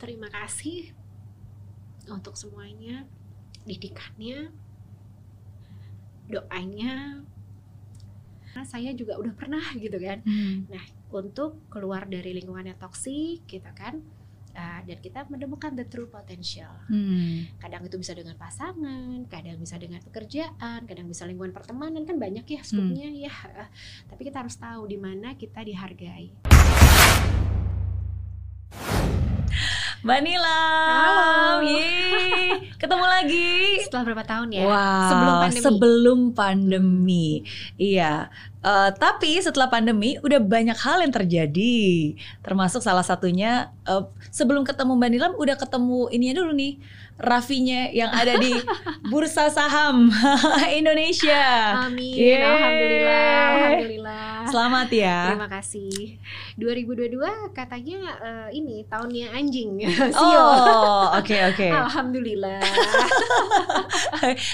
[0.00, 0.96] terima kasih
[2.08, 3.04] untuk semuanya,
[3.68, 4.48] didikannya,
[6.32, 7.20] doanya.
[8.50, 10.24] Karena saya juga udah pernah gitu kan.
[10.24, 10.66] Hmm.
[11.10, 13.98] untuk keluar dari lingkungan yang toksik gitu kan
[14.50, 16.74] Uh, dan kita menemukan the true potential.
[16.90, 17.46] Hmm.
[17.62, 22.42] Kadang itu bisa dengan pasangan, kadang bisa dengan pekerjaan, kadang bisa lingkungan pertemanan kan banyak
[22.42, 23.30] ya skupnya ya.
[23.30, 23.70] Uh,
[24.10, 26.49] tapi kita harus tahu di mana kita dihargai.
[30.00, 30.60] Mbak Nila.
[30.88, 31.60] Halo.
[31.60, 32.72] Yeay.
[32.80, 33.84] Ketemu lagi.
[33.84, 34.64] Setelah berapa tahun ya?
[34.64, 35.60] Wow, Sebelum pandemi.
[35.60, 37.28] sebelum pandemi.
[37.76, 38.32] Iya.
[38.64, 42.16] Eh, tapi setelah pandemi udah banyak hal yang terjadi.
[42.40, 46.80] Termasuk salah satunya eh, sebelum ketemu Mbak Nilam udah ketemu ininya dulu nih.
[47.20, 48.48] Raffinya yang ada di
[49.06, 50.08] Bursa Saham
[50.80, 51.76] Indonesia.
[51.84, 52.16] Amin.
[52.16, 52.40] Yeay.
[52.40, 53.28] Alhamdulillah.
[53.52, 54.28] Alhamdulillah.
[54.48, 55.18] Selamat ya.
[55.30, 56.16] Terima kasih.
[56.56, 57.20] 2022
[57.52, 59.70] katanya eh, ini tahunnya anjing.
[60.16, 61.68] Oh, oke oke.
[61.84, 62.60] Alhamdulillah.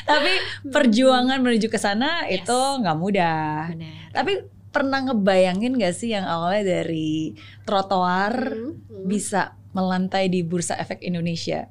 [0.02, 0.32] Tapi
[0.66, 2.42] perjuangan menuju ke sana Yes.
[2.42, 3.70] itu nggak mudah.
[3.72, 3.94] Benar.
[4.12, 4.32] Tapi
[4.68, 7.32] pernah ngebayangin gak sih yang awalnya dari
[7.64, 9.04] trotoar Hmm, hmm.
[9.08, 11.68] bisa melantai di Bursa Efek Indonesia?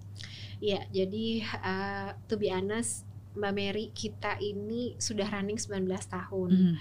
[0.59, 3.03] Iya, jadi uh, to be honest,
[3.35, 6.51] Mbak Mary kita ini sudah running 19 tahun.
[6.55, 6.75] Hmm.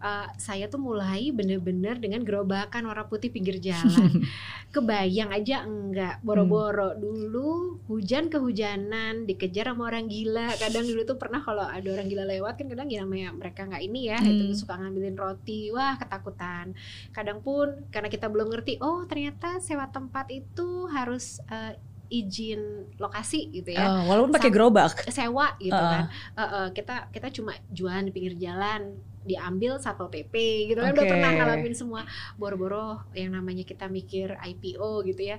[0.00, 4.24] Uh, saya tuh mulai bener-bener dengan gerobakan warna putih pinggir jalan.
[4.72, 10.56] Kebayang aja enggak, boro-boro dulu hujan kehujanan, dikejar sama orang gila.
[10.56, 13.82] Kadang dulu tuh pernah kalau ada orang gila lewat kan kadang ya namanya mereka nggak
[13.84, 14.32] ini ya, Hmm.
[14.32, 15.68] itu suka ngambilin roti.
[15.68, 16.72] Wah, ketakutan.
[17.12, 21.76] Kadang pun karena kita belum ngerti, oh ternyata sewa tempat itu harus uh,
[22.10, 22.60] izin
[22.98, 25.06] lokasi gitu ya Oh, walaupun pakai gerobak.
[25.08, 25.88] sewa gitu Uh-uh.
[25.88, 30.34] kan Eh, eh, kita kita cuma jualan di pinggir jalan diambil satpol pp
[30.66, 31.12] gitu kan udah Oke.
[31.12, 32.02] pernah ngalamin semua
[32.34, 35.38] boro-boro yang namanya kita mikir IPO gitu ya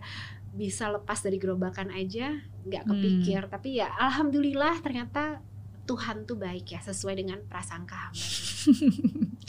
[0.49, 2.91] bisa lepas dari gerobakan aja nggak Hmm.
[2.93, 5.41] kepikir tapi ya alhamdulillah ternyata
[5.81, 8.13] Tuhan tuh baik ya sesuai dengan prasangka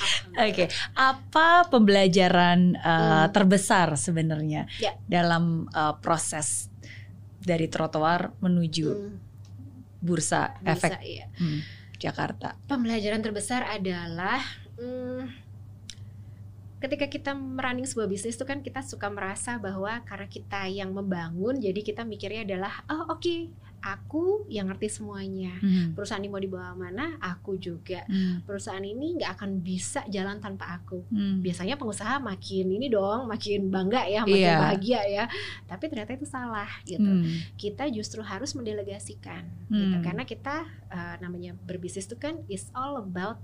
[0.00, 0.42] hamba.
[0.48, 2.88] Oke, apa pembelajaran uh,
[3.22, 3.30] Hmm.
[3.30, 4.96] terbesar sebenarnya Ya.
[5.04, 6.71] dalam uh, proses
[7.42, 9.18] dari trotoar menuju Hmm,
[10.02, 11.26] Bursa bisa, Efek iya.
[11.38, 11.60] hmm,
[11.98, 12.58] Jakarta?
[12.66, 14.42] pembelajaran terbesar adalah
[14.78, 15.30] hmm,
[16.82, 21.62] ketika kita merunning sebuah bisnis itu kan kita suka merasa bahwa karena kita yang membangun
[21.62, 23.46] jadi kita mikirnya adalah oh oke
[23.82, 25.92] aku yang ngerti semuanya Hmm.
[25.92, 28.40] perusahaan ini mau dibawa mana aku juga Hmm.
[28.42, 31.42] perusahaan ini nggak akan bisa jalan tanpa aku Hmm.
[31.42, 34.56] biasanya pengusaha makin ini dong makin bangga ya makin Iya.
[34.56, 35.24] bahagia ya
[35.66, 37.26] tapi ternyata itu salah gitu Hmm.
[37.54, 40.04] kita justru harus mendelegasikan gitu Hmm.
[40.04, 43.42] karena kita uh, namanya berbisnis itu kan is all about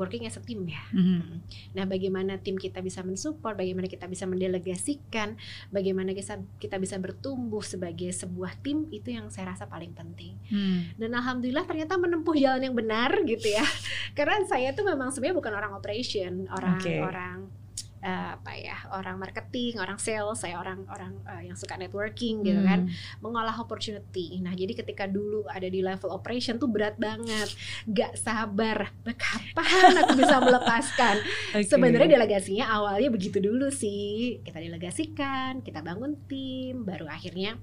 [0.00, 0.80] working as a team ya.
[0.96, 1.44] Hmm.
[1.76, 5.36] Nah, bagaimana tim kita bisa mensupport, bagaimana kita bisa mendelegasikan,
[5.68, 10.40] bagaimana kita kita bisa bertumbuh sebagai sebuah tim itu yang saya rasa paling penting.
[10.48, 10.96] Hmm.
[10.96, 13.62] Dan alhamdulillah ternyata menempuh jalan yang benar gitu ya.
[14.16, 16.96] Karena saya tuh memang sebenarnya bukan orang operation, orang Oke.
[16.96, 17.59] orang
[18.00, 22.60] eh, apa ya, orang marketing, orang sales, saya orang orang eh, yang suka networking gitu
[22.60, 22.92] kan Hmm.
[23.20, 24.40] mengolah opportunity.
[24.40, 27.52] Nah, jadi ketika dulu ada di level operation tuh berat banget,
[27.86, 28.88] gak sabar.
[29.04, 31.16] Nah, Kapan aku bisa melepaskan?
[31.52, 31.68] Oke.
[31.68, 34.40] Sebenarnya delegasinya awalnya begitu dulu sih.
[34.40, 37.60] Kita delegasikan, kita bangun tim, baru akhirnya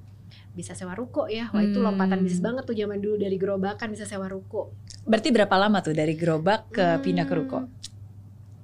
[0.53, 1.49] bisa sewa ruko ya.
[1.49, 1.89] Wah itu Hmm.
[1.89, 4.73] lompatan bisnis banget tuh zaman dulu dari gerobakan bisa sewa ruko.
[5.01, 7.59] Berarti berapa lama tuh dari gerobak ke Hmm, pindah ke ruko?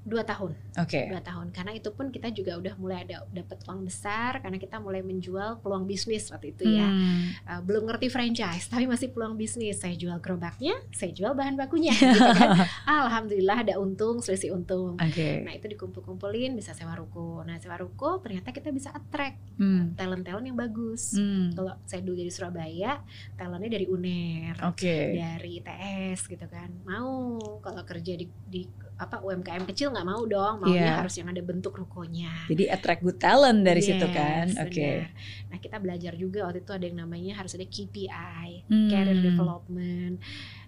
[0.03, 0.51] Dua tahun.
[0.75, 1.07] Oke.
[1.07, 4.77] dua tahun karena itu pun kita juga udah mulai ada dapat uang besar karena kita
[4.77, 7.29] mulai menjual peluang bisnis waktu itu ya Hmm.
[7.45, 11.93] Uh, belum ngerti franchise tapi masih peluang bisnis saya jual gerobaknya saya jual bahan bakunya
[12.03, 15.41] gitu kan alhamdulillah ada untung selisih untung Oke.
[15.41, 19.93] nah itu dikumpul-kumpulin bisa sewa ruko nah sewa ruko ternyata kita bisa attract Hmm.
[19.93, 21.53] talent-talent yang bagus Hmm.
[21.53, 22.97] kalau saya dulu dari Surabaya
[23.35, 25.13] talentnya dari UNER Oke.
[25.13, 28.65] dari ITS gitu kan mau kalau kerja di, di
[28.95, 30.93] apa UMKM kecil nggak mau dong maunya Iya.
[30.99, 34.45] harus yang ada bentuk rukonya Jadi attract good talent dari situ Yes, kan.
[34.59, 34.79] Oke.
[34.79, 35.09] benar.
[35.47, 38.87] Nah kita belajar juga waktu itu ada yang namanya harus ada KPI, Hmm.
[38.87, 40.21] career development.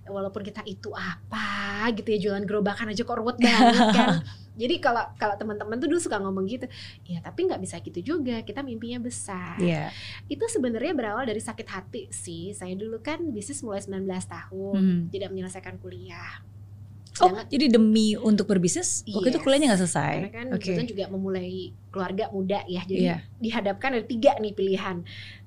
[0.05, 1.45] Walaupun kita itu apa
[1.91, 4.21] gitu ya jualan gerobakan aja kok ruwet banget kan.
[4.55, 6.63] Jadi kalau kalau teman-teman tuh dulu suka ngomong gitu,
[7.03, 8.39] ya tapi nggak bisa gitu juga.
[8.41, 9.57] Kita mimpinya besar.
[9.57, 9.89] Iya.
[10.25, 12.51] Itu sebenarnya berawal dari sakit hati sih.
[12.51, 15.01] Saya dulu kan bisnis mulai 19 tahun, Hmm.
[15.09, 16.39] tidak menyelesaikan kuliah.
[17.15, 19.43] Oh, Sedangkan- jadi demi untuk berbisnis waktu itu Yes.
[19.43, 20.13] kuliahnya nggak selesai.
[20.19, 21.53] Karena kan kebetulan juga memulai
[21.87, 22.81] keluarga muda ya.
[22.83, 23.17] Jadi Iya.
[23.39, 24.99] dihadapkan ada tiga nih pilihan.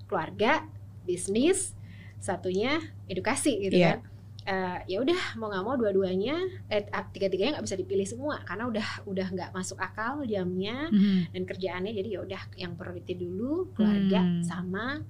[0.04, 0.64] Keluarga,
[1.04, 1.76] bisnis,
[2.18, 4.00] satunya edukasi gitu Iya.
[4.00, 4.16] kan.
[4.48, 6.40] eh, ya udah mau nggak mau dua-duanya
[6.72, 6.80] eh
[7.12, 11.36] tiga-tiganya nggak bisa dipilih semua karena udah udah nggak masuk akal jamnya Mhm.
[11.36, 14.40] dan kerjaannya jadi ya udah yang priority dulu keluarga Hmm.
[14.40, 15.04] sama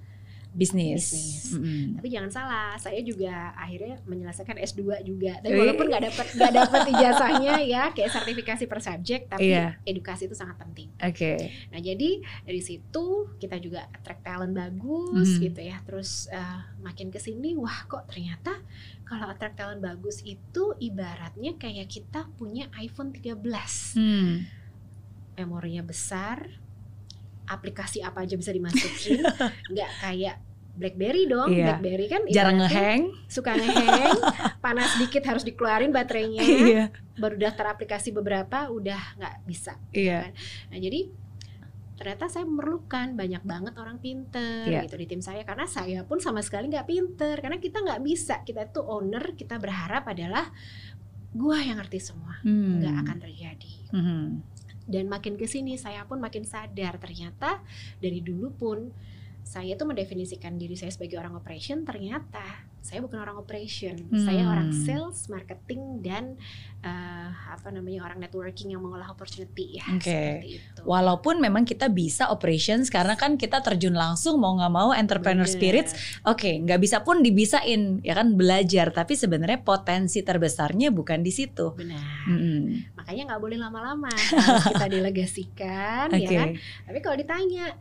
[0.48, 1.04] Bisnis.
[1.04, 1.54] Bisnis.
[1.54, 1.96] Mhm.
[1.96, 6.80] tapi jangan salah saya juga akhirnya menyelesaikan S2 juga tapi walaupun nggak dapat nggak dapat
[6.90, 9.76] ijazahnya ya kayak sertifikasi per subjek tapi Iya.
[9.82, 11.36] edukasi itu sangat penting Oke.
[11.68, 12.10] nah jadi
[12.42, 13.06] dari situ
[13.36, 15.40] kita juga attract talent bagus Mhm.
[15.42, 18.56] gitu ya terus eh, makin ke sini wah kok ternyata
[19.04, 24.44] kalau attract talent bagus itu ibaratnya kayak kita punya iPhone 13 Hmm.
[25.34, 26.60] memorinya besar
[27.48, 29.20] aplikasi apa aja bisa dimasukin
[29.72, 30.36] nggak kayak
[30.78, 31.74] BlackBerry dong Iya.
[31.74, 33.02] BlackBerry kan Jarang ngehang.
[33.26, 34.14] suka ngeheng
[34.64, 36.84] panas dikit harus dikeluarin baterainya Iya.
[37.14, 40.30] baru daftar aplikasi beberapa udah nggak bisa Iya.
[40.68, 41.10] nah jadi
[41.98, 44.86] ternyata saya memerlukan banyak banget orang pinter Iya.
[44.86, 48.46] gitu di tim saya karena saya pun sama sekali nggak pinter karena kita nggak bisa
[48.46, 50.46] kita tuh owner kita berharap adalah
[51.28, 52.78] gua yang ngerti semua Hmm.
[52.78, 54.24] nggak akan terjadi Mhm.
[54.88, 56.96] Dan makin ke sini saya pun makin sadar.
[56.96, 57.60] Ternyata
[58.00, 58.88] dari dulu pun
[59.44, 64.52] saya tuh mendefinisikan diri saya sebagai orang operation ternyata saya bukan orang operation saya Hmm.
[64.54, 66.40] orang sales marketing dan
[66.80, 70.08] eh, apa namanya orang networking yang mengolah opportunity ya Oke.
[70.08, 74.90] seperti itu Walaupun memang kita bisa operations karena kan kita terjun langsung mau nggak mau
[74.90, 75.52] entrepreneur Bener.
[75.52, 75.92] spirits
[76.22, 81.74] Oke, nggak bisa pun dibisain ya kan belajar, tapi sebenarnya potensi terbesarnya bukan di situ.
[81.74, 82.96] benar Mm-mm.
[82.96, 86.48] makanya nggak boleh lama-lama harus kita delegasikan Oke, ya kan
[86.86, 87.76] tapi kalau ditanya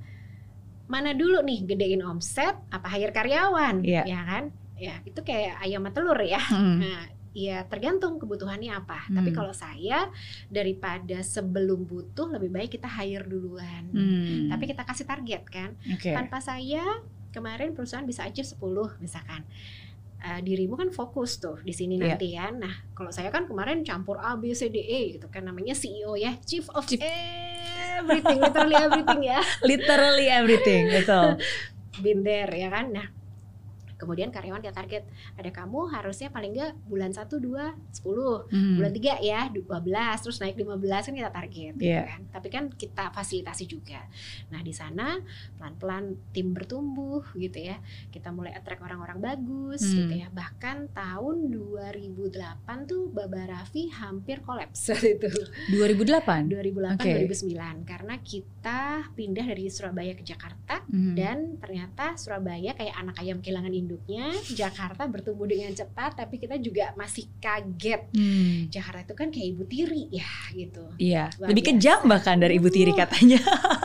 [0.85, 4.03] mana dulu nih gedein omset apa hire karyawan Iya.
[4.03, 4.43] ya kan
[4.77, 6.77] ya itu kayak ayam sama telur ya Mm.
[6.79, 7.03] Nah,
[7.33, 9.05] ya tergantung kebutuhannya apa.
[9.07, 9.37] Tapi Hmm.
[9.37, 10.09] kalau saya
[10.47, 13.85] daripada sebelum butuh lebih baik kita hire duluan.
[13.89, 14.49] Hmm.
[14.49, 15.77] Tapi kita kasih target kan.
[15.87, 16.09] Oke.
[16.09, 16.81] Tanpa saya
[17.29, 19.45] kemarin perusahaan bisa achieve 10 misalkan.
[20.17, 22.17] Eh, dirimu kan fokus tuh di sini Iya.
[22.17, 22.57] nanti kan.
[22.57, 26.17] Nah, kalau saya kan kemarin campur A B C D E gitu kan namanya CEO
[26.17, 26.97] ya, Chief of Chief.
[26.97, 29.39] everything, literally everything ya.
[29.69, 31.37] Literally everything, betul.
[31.99, 32.93] There ya kan.
[32.93, 33.07] Nah,
[33.97, 35.03] kemudian karyawan dia target
[35.33, 38.77] ada kamu harusnya paling enggak bulan 1 2 10 Hmm.
[38.77, 39.57] bulan 3 ya 12
[40.19, 42.03] terus naik 15 kan kita target gitu Iya.
[42.07, 44.05] kan tapi kan kita fasilitasi juga
[44.47, 45.17] nah di sana
[45.55, 49.97] pelan-pelan tim bertumbuh gitu ya kita mulai attract orang-orang bagus Hmm.
[49.99, 52.37] gitu ya bahkan tahun 2008
[52.85, 55.27] tuh Baba Raffi hampir kolaps itu
[55.71, 56.47] 2008.
[56.47, 57.11] 2008 Oke.
[57.25, 58.79] 2009 karena kita
[59.11, 61.15] pindah dari Surabaya ke Jakarta Hmm.
[61.15, 66.91] dan ternyata Surabaya kayak anak ayam kehilangan induknya Jakarta bertumbuh dengan cepat tapi kita juga
[66.93, 68.67] masih kaget Hmm.
[68.67, 71.71] Jakarta itu kan kayak ibu tiri ya gitu Iya, Luar lebih biasa.
[71.73, 72.97] kejam bahkan dari ibu tiri Uh.
[72.99, 73.39] katanya.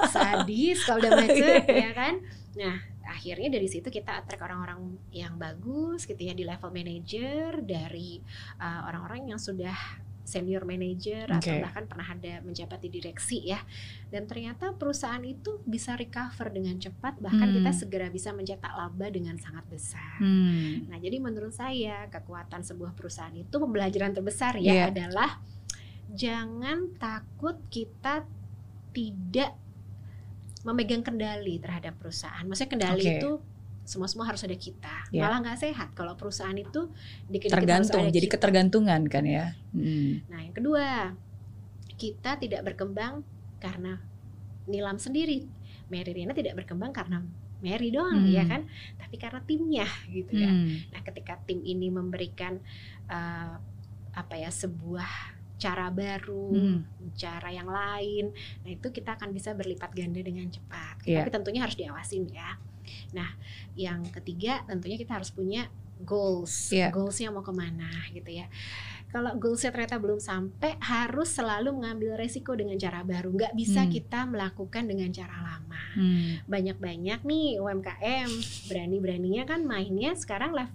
[0.08, 2.14] sadis kalau udah macet ya kan
[2.52, 8.20] nah akhirnya dari situ kita attract orang-orang yang bagus gitu ya di level manager dari
[8.56, 9.74] uh, orang-orang yang sudah
[10.22, 11.62] senior manager atau Oke.
[11.62, 13.58] bahkan pernah ada menjabat di direksi ya
[14.08, 17.56] dan ternyata perusahaan itu bisa recover dengan cepat bahkan Hmm.
[17.58, 20.86] kita segera bisa mencetak laba dengan sangat besar Hmm.
[20.86, 24.84] Nah, jadi menurut saya kekuatan sebuah perusahaan itu pembelajaran terbesar ya Iya.
[24.88, 25.42] adalah
[26.08, 28.22] jangan takut kita
[28.92, 29.56] tidak
[30.62, 32.44] memegang kendali terhadap perusahaan.
[32.44, 33.12] Maksudnya kendali Oke.
[33.18, 33.30] itu
[33.82, 35.10] semua semua harus ada kita.
[35.10, 35.26] Iya.
[35.26, 36.86] Malah nggak sehat kalau perusahaan itu
[37.26, 38.34] dikit-dikit harus Tergantung, jadi kita.
[38.38, 39.46] ketergantungan kan ya.
[39.74, 40.22] Hmm.
[40.30, 40.86] Nah, yang kedua,
[41.98, 43.22] kita tidak berkembang
[43.58, 43.98] karena
[44.62, 45.46] Nilam sendiri.
[45.90, 47.20] Mary Riana tidak berkembang karena
[47.58, 48.30] Mary doang Hmm.
[48.32, 48.62] ya kan,
[48.96, 50.50] tapi karena timnya gitu ya.
[50.50, 50.82] Hmm.
[50.90, 52.58] Nah, ketika tim ini memberikan
[53.06, 53.54] eh,
[54.12, 56.78] apa ya sebuah cara baru, Hmm.
[57.14, 61.02] cara yang lain, nah itu kita akan bisa berlipat ganda dengan cepat.
[61.06, 61.22] Iya.
[61.22, 62.58] Tapi tentunya harus diawasin ya.
[63.10, 63.28] Nah,
[63.72, 65.68] yang ketiga tentunya kita harus punya
[66.00, 66.90] goals, Iya.
[66.90, 68.50] goalsnya mau ke mana gitu ya.
[69.08, 73.28] Kalau goalsnya ternyata belum sampai, harus selalu mengambil resiko dengan cara baru.
[73.28, 73.92] Nggak bisa Hmm.
[73.92, 76.40] kita melakukan dengan cara lama Hmm.
[76.44, 78.30] banyak-banyak nih UMKM
[78.66, 80.72] berani-beraninya kan mainnya sekarang lev-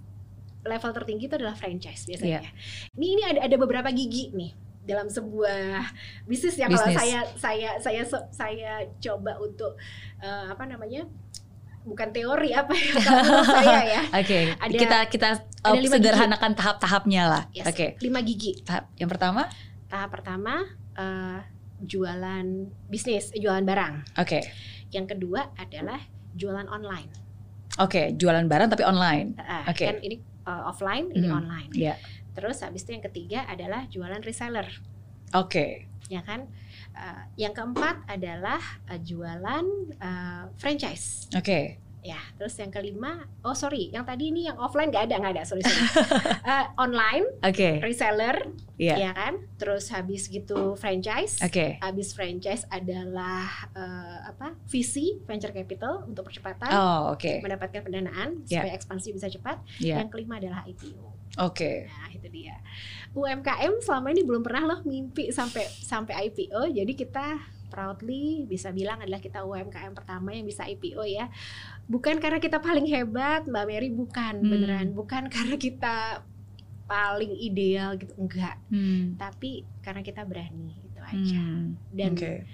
[0.62, 2.40] level tertinggi itu adalah franchise biasanya.
[2.40, 2.50] Iya.
[2.94, 5.84] Ini ini ada ada beberapa gigi nih dalam sebuah
[6.24, 9.76] bisnis ya kalau saya saya saya saya coba untuk
[10.18, 11.04] eh, apa namanya
[11.82, 14.02] bukan teori apa ya kalau saya ya.
[14.20, 15.26] Oke, Ada- kita kita
[15.60, 17.42] ada uh, lima sederhanakan tahap-tahapnya lah.
[17.50, 18.58] Yes, Oke, lima gigi.
[18.62, 19.46] Tahap yang pertama,
[19.86, 21.38] tahap pertama eh,
[21.80, 22.46] jualan
[22.86, 24.18] bisnis jualan barang.
[24.18, 24.42] Oke,
[24.90, 25.98] yang kedua adalah
[26.34, 27.10] jualan online.
[27.78, 29.38] Oke, jualan barang tapi online.
[29.38, 29.86] Ah, Oke.
[29.86, 31.36] kan ini uh, offline ini Mhm.
[31.36, 31.70] online.
[31.72, 31.94] Iya.
[32.30, 34.70] terus habis itu yang ketiga adalah jualan reseller.
[35.34, 36.46] Oke, ya kan
[36.98, 39.62] Uh, yang keempat adalah uh, jualan
[39.96, 45.10] uh, franchise oke, Ya, terus yang kelima, oh sorry, yang tadi ini yang offline nggak
[45.10, 45.82] ada, nggak ada, sorry sorry.
[46.48, 47.82] Eh, online, Oke.
[47.82, 48.94] reseller, Iya.
[48.96, 49.34] ya kan?
[49.58, 51.42] Terus habis gitu franchise.
[51.42, 51.76] Oke.
[51.82, 54.54] Habis franchise adalah eh, apa?
[54.64, 57.42] VC venture capital untuk percepatan Oh, oke.
[57.42, 58.62] mendapatkan pendanaan Ya.
[58.62, 59.58] supaya ekspansi bisa cepat.
[59.76, 59.98] Iya.
[60.00, 61.17] Yang kelima adalah IPO.
[61.38, 61.86] Oke.
[61.86, 62.58] Nah, itu dia.
[63.14, 66.74] UMKM selama ini belum pernah loh mimpi sampai sampai IPO.
[66.74, 71.28] Jadi kita proudly bisa bilang adalah kita UMKM pertama yang bisa IPO ya.
[71.86, 74.50] Bukan karena kita paling hebat, Mbak Mary, bukan Hmm.
[74.50, 74.86] beneran.
[74.92, 76.24] Bukan karena kita
[76.88, 78.56] paling ideal gitu, enggak.
[78.72, 79.14] Hmm.
[79.20, 81.44] Tapi karena kita berani itu aja.
[81.44, 81.76] Hmm.
[81.92, 82.48] Dan Oke.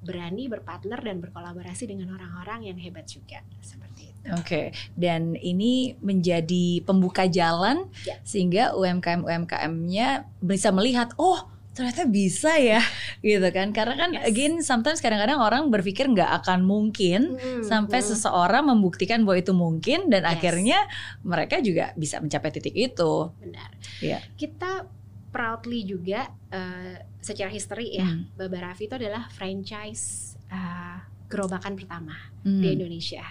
[0.00, 4.28] Berani berpartner dan berkolaborasi dengan orang-orang yang hebat juga seperti itu.
[4.32, 4.62] Oke,
[4.96, 8.16] dan ini menjadi pembuka jalan Ya.
[8.24, 11.44] sehingga UMKM UMKM-nya bisa melihat, oh
[11.76, 12.82] ternyata bisa ya,
[13.22, 13.70] gitu kan?
[13.70, 14.24] Karena kan, Yes.
[14.26, 18.06] again, sometimes kadang-kadang orang berpikir nggak akan mungkin Mm, sampai mm.
[18.08, 20.32] seseorang membuktikan bahwa itu mungkin dan Yes.
[20.34, 20.78] akhirnya
[21.22, 23.30] mereka juga bisa mencapai titik itu.
[23.38, 23.70] Benar.
[24.02, 24.18] Iya.
[24.34, 24.90] Kita
[25.28, 28.32] proudly juga eh, secara history ya, Hmm.
[28.34, 30.96] Baba Raffi itu adalah franchise eh,
[31.28, 32.58] gerobakan pertama Hmm.
[32.58, 33.24] di Indonesia.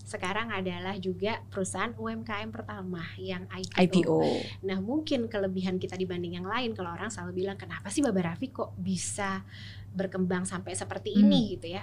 [0.00, 4.06] Sekarang adalah juga perusahaan UMKM pertama yang IPO.
[4.06, 4.20] IPO.
[4.62, 8.48] Nah mungkin kelebihan kita dibanding yang lain kalau orang selalu bilang kenapa sih Baba Raffi
[8.48, 9.42] kok bisa
[9.90, 11.26] berkembang sampai seperti Hmm.
[11.26, 11.82] ini gitu ya.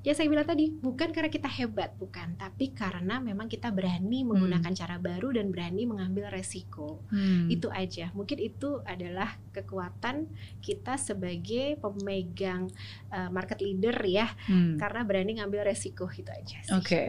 [0.00, 4.72] Ya saya bilang tadi bukan karena kita hebat bukan, tapi karena memang kita berani menggunakan
[4.72, 7.04] cara baru dan berani mengambil resiko.
[7.12, 7.52] Hmm.
[7.52, 8.08] Itu aja.
[8.16, 10.24] Mungkin itu adalah kekuatan
[10.64, 12.72] kita sebagai pemegang
[13.12, 14.80] uh, market leader ya, Hmm.
[14.80, 16.72] karena berani ngambil resiko itu aja sih.
[16.72, 17.02] Oke,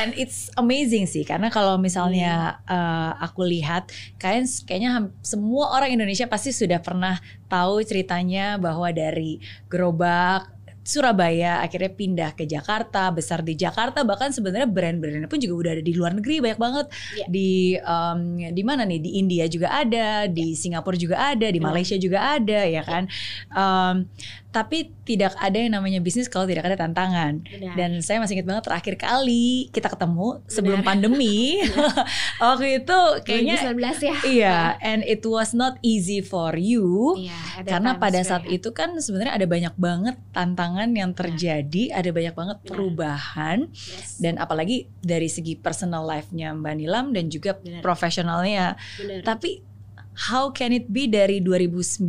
[0.00, 6.24] and it's amazing sih karena kalau misalnya uh, aku lihat, kayak kayaknya semua orang Indonesia
[6.32, 7.20] pasti sudah pernah
[7.52, 9.36] tahu ceritanya bahwa dari
[9.68, 15.70] gerobak Surabaya akhirnya pindah ke Jakarta, besar di Jakarta, bahkan sebenarnya brand-brandnya pun juga udah
[15.78, 16.86] ada di luar negeri banyak banget.
[17.16, 17.26] Iya.
[17.30, 18.20] Di um,
[18.52, 19.00] di mana nih?
[19.00, 21.60] Di India juga ada, di Singapura juga ada, di.
[21.62, 23.06] Malaysia juga ada, ya kan?
[23.54, 24.10] Um,
[24.52, 27.40] tapi tidak ada yang namanya bisnis kalau tidak ada tantangan.
[27.40, 27.72] Benar.
[27.72, 30.88] Dan saya masih ingat banget terakhir kali kita ketemu sebelum Benar.
[30.92, 31.56] pandemi.
[32.44, 34.16] Waktu itu kayaknya 2019 ya.
[34.28, 37.16] iya, and it was not easy for you.
[37.16, 42.34] Iya, Karena pada saat itu kan sebenarnya ada banyak banget tantangan yang terjadi, ada banyak
[42.36, 42.68] banget Benar.
[42.68, 47.80] perubahan Yes, dan apalagi dari segi personal life-nya Mbak Nilam dan juga Benar.
[47.80, 48.76] profesionalnya.
[49.00, 49.24] benar.
[49.24, 49.71] Tapi
[50.14, 52.04] how can it be dari 2019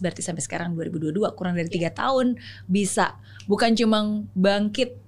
[0.00, 2.34] berarti sampai sekarang 2022 kurang dari tiga tahun
[2.66, 4.98] bisa bukan cuma bangkit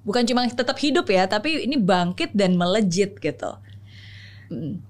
[0.00, 3.52] bukan cuma tetap hidup ya tapi ini bangkit dan melejit gitu.
[4.48, 4.82] Mm.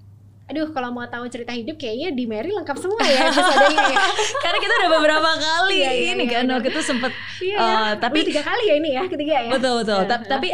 [0.47, 3.97] Aduh, kalau mau tahu cerita hidup kayaknya di Mary lengkap semua ya episodenya ya.
[4.43, 7.75] Karena kita udah beberapa kali Iya, iya, ini iya, kan waktu itu sempet Iya, ya.
[7.95, 9.51] tapi- Udah tiga kali ya ini ya, ketiga ya.
[9.55, 9.99] betul betul.
[10.03, 10.47] Iya, Ta- Tapi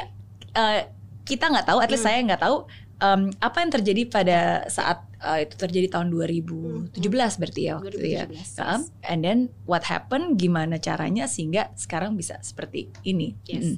[0.54, 0.80] eh,
[1.24, 2.14] kita nggak tahu, at least Hmm.
[2.14, 2.56] saya nggak tahu
[2.98, 6.98] em, apa yang terjadi pada saat eh, itu terjadi tahun 2017
[7.42, 8.24] berarti ya waktu itu ya.
[8.26, 8.62] 2017.
[8.62, 10.38] Um, and then what happened?
[10.38, 13.38] Gimana caranya sehingga sekarang bisa seperti ini?
[13.46, 13.78] Yes.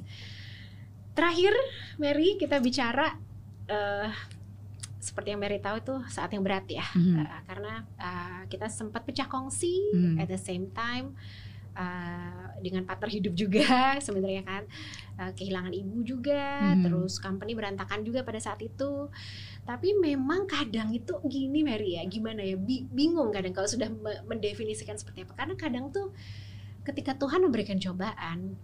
[1.10, 1.52] Terakhir,
[1.98, 3.12] Mary kita bicara
[3.68, 4.08] eh,
[5.00, 6.84] seperti yang Mary tahu itu saat yang berat ya.
[6.96, 10.16] Eh, karena eh, kita sempat pecah kongsi Hmm.
[10.20, 11.12] at the same time
[11.72, 13.70] eh, dengan partner hidup juga
[14.06, 14.64] sebenarnya kan,
[15.20, 16.80] Eh, kehilangan ibu juga, Mhm.
[16.80, 19.12] terus company berantakan juga pada saat itu.
[19.68, 24.24] Tapi memang kadang itu gini Mary ya, gimana ya, bi- bingung kadang kalau sudah me-
[24.24, 25.36] mendefinisikan seperti apa.
[25.36, 26.16] Karena kadang tuh
[26.88, 28.56] ketika Tuhan memberikan cobaan,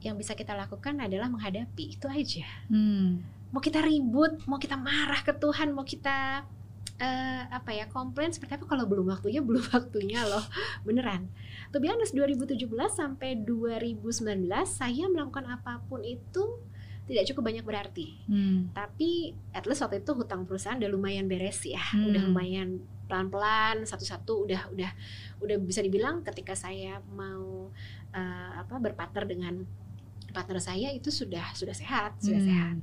[0.00, 2.48] yang bisa kita lakukan adalah menghadapi itu aja.
[2.72, 3.20] Hmm.
[3.52, 6.48] Mau kita ribut, mau kita marah ke Tuhan, mau kita
[6.94, 10.44] eh, apa ya komplain seperti apa kalau belum waktunya belum waktunya loh
[10.86, 11.26] beneran.
[11.74, 16.62] Be honest 2017 sampai 2019 saya melakukan apa pun itu
[17.04, 18.16] tidak cukup banyak berarti.
[18.24, 18.70] Hmm.
[18.72, 22.08] Tapi at least waktu itu hutang perusahaan udah lumayan beres ya, Hmm.
[22.14, 22.68] udah lumayan
[23.04, 24.90] pelan-pelan satu-satu udah udah
[25.44, 27.68] udah bisa dibilang ketika saya mau
[28.14, 29.54] eh, apa berpartner dengan
[30.32, 32.48] partner saya itu sudah sudah sehat, sudah Hmm.
[32.48, 32.76] sehat.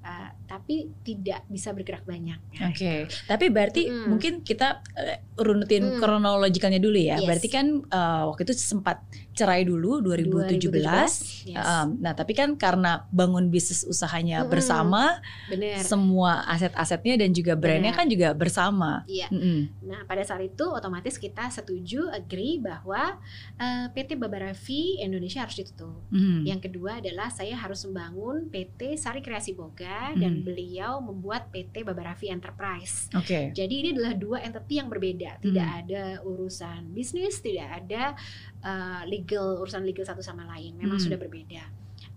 [0.00, 2.40] Eh, tapi tidak bisa bergerak banyak.
[2.72, 4.08] Oke, tapi berarti Mm-mm.
[4.08, 6.00] mungkin kita eh, runutin Mm.
[6.00, 7.20] kronologikalnya dulu ya.
[7.20, 7.28] Yes.
[7.28, 9.04] Berarti kan eh, waktu itu sempat
[9.40, 10.68] cerai dulu 2017.
[10.68, 11.64] 2017, yes.
[11.64, 14.52] Um, nah, tapi kan karena bangun bisnis usahanya Mm-mm.
[14.52, 15.18] bersama,
[15.48, 15.80] Bener.
[15.80, 18.00] semua aset-asetnya dan juga brandnya Benar.
[18.04, 18.90] kan juga bersama.
[19.08, 19.32] Iya.
[19.32, 19.88] Mm-mm.
[19.88, 23.16] Nah, pada saat itu otomatis kita setuju, agree bahwa
[23.56, 26.04] eh, PT Babaravi Indonesia harus ditutup.
[26.10, 26.44] Mm.
[26.44, 30.46] Yang kedua adalah saya harus membangun PT Sari Kreasi Boga dan Hmm.
[30.46, 33.08] beliau membuat PT Babaravi Enterprise.
[33.12, 33.50] Oke.
[33.50, 35.80] Jadi ini adalah dua entity yang berbeda, tidak Hmm.
[35.82, 38.14] ada urusan bisnis, tidak ada
[38.62, 40.76] uh, legal urusan legal satu sama lain.
[40.76, 41.06] Memang Hmm.
[41.06, 41.62] sudah berbeda.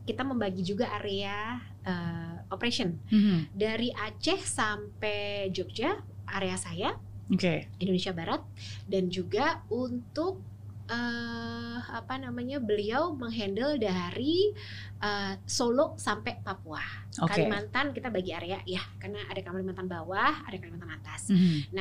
[0.03, 3.55] kita membagi juga area uh, operation Mhm.
[3.55, 5.95] dari Aceh sampai Jogja
[6.25, 6.99] area saya
[7.31, 7.71] Oke.
[7.79, 8.43] Indonesia Barat
[8.83, 10.43] dan juga untuk
[10.83, 14.51] eh apa namanya beliau menghandle dari
[14.99, 16.83] eh, Solo sampai Papua
[17.23, 17.29] Oke.
[17.39, 21.71] Kalimantan kita bagi area ya karena ada Kalimantan bawah ada Kalimantan atas Mhm.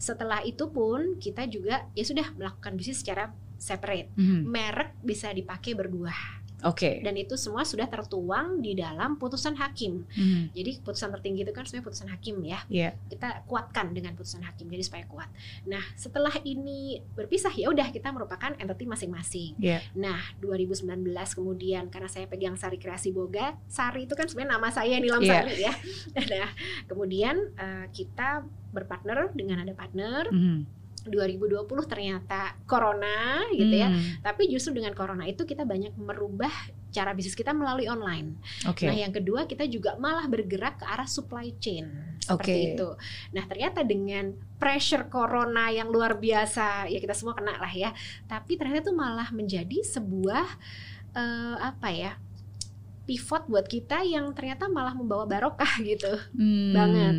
[0.00, 3.28] setelah itu pun kita juga ya sudah melakukan bisnis secara
[3.58, 4.46] separate Mhm.
[4.46, 6.14] merek bisa dipakai berdua
[6.66, 7.00] Oke.
[7.00, 10.50] dan itu semua sudah tertuang di dalam putusan hakim Mhm.
[10.50, 12.90] jadi putusan tertinggi itu kan sebenarnya putusan hakim ya Iya.
[13.06, 15.30] kita kuatkan dengan putusan hakim jadi supaya kuat.
[15.64, 19.54] Nah setelah ini berpisah ya udah kita merupakan entity masing-masing.
[19.56, 19.78] Iya.
[19.94, 24.98] Nah 2019 kemudian karena saya pegang Sari Kreasi Boga, Sari itu kan sebenarnya nama saya
[24.98, 25.30] Nilam Iya.
[25.30, 25.72] Sari ya.
[26.32, 26.50] Nah
[26.86, 30.77] kemudian eh, kita berpartner dengan ada partner Mhm.
[31.10, 33.88] 2020 ternyata corona gitu ya.
[33.90, 34.22] Mhm.
[34.22, 36.52] Tapi justru dengan corona itu kita banyak merubah
[36.88, 38.40] cara bisnis kita melalui online.
[38.64, 38.88] Oke.
[38.88, 42.68] Nah, yang kedua kita juga malah bergerak ke arah supply chain seperti Oke.
[42.74, 42.88] itu.
[43.36, 47.92] Nah, ternyata dengan pressure corona yang luar biasa, ya kita semua kena lah ya.
[48.24, 50.46] Tapi ternyata itu malah menjadi sebuah
[51.16, 52.12] eh, apa ya?
[53.08, 56.12] Pivot buat kita yang ternyata malah membawa barokah gitu.
[56.36, 56.76] Hmm.
[56.76, 57.14] banget.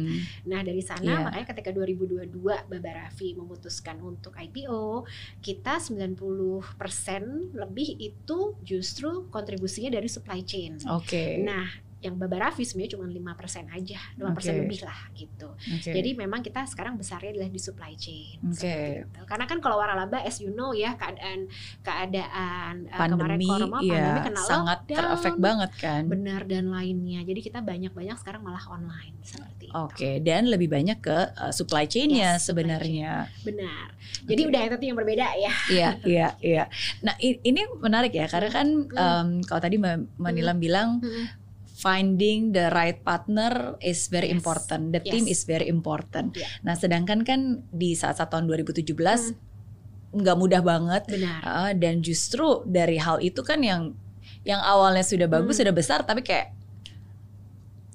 [0.46, 1.26] Nah, dari sana Iya.
[1.26, 2.30] makanya ketika 2022
[2.70, 5.10] Baba Raffi memutuskan untuk IPO,
[5.42, 6.62] kita 90%
[7.58, 10.78] lebih itu justru kontribusinya dari supply chain.
[10.86, 11.42] Oke.
[11.42, 11.66] Nah,
[12.00, 14.52] yang Baba Raffi sebenarnya cuma 5% aja, 5% Oke.
[14.56, 15.50] lebih lah gitu.
[15.52, 15.92] Oke.
[15.92, 18.40] Jadi memang kita sekarang besarnya adalah di supply chain.
[18.40, 19.20] Itu.
[19.28, 21.52] Karena kan kalau waralaba as you know ya keadaan
[21.84, 26.02] keadaan eh, kemarin pandemi, corona ya pandemi kena sangat lockdown, terefek banget kan.
[26.08, 27.20] benar dan lainnya.
[27.22, 29.76] Jadi kita banyak-banyak sekarang malah online seperti itu.
[29.76, 33.28] Oke, dan lebih banyak ke uh, supply chain-nya Yes, supply sebenarnya.
[33.44, 33.92] Benar.
[34.24, 35.54] Jadi udah entity yang berbeda ya.
[35.70, 36.64] Iya, iya, iya.
[37.04, 38.96] Nah, ini menarik ya karena kan Hmm.
[38.96, 40.90] em, kalau tadi Mbak Mbak Nilam bilang
[41.80, 44.36] finding the right partner is very Yes.
[44.36, 44.92] important.
[44.92, 45.40] The team Yes.
[45.40, 46.36] is very important.
[46.36, 46.48] Iya.
[46.62, 50.20] Nah, sedangkan kan di saat saat tahun 2017 Hmm.
[50.20, 51.40] nggak mudah banget Benar.
[51.40, 53.96] uh, dan justru dari hal itu kan yang
[54.44, 55.62] yang awalnya sudah bagus, Hmm.
[55.64, 56.52] sudah besar tapi kayak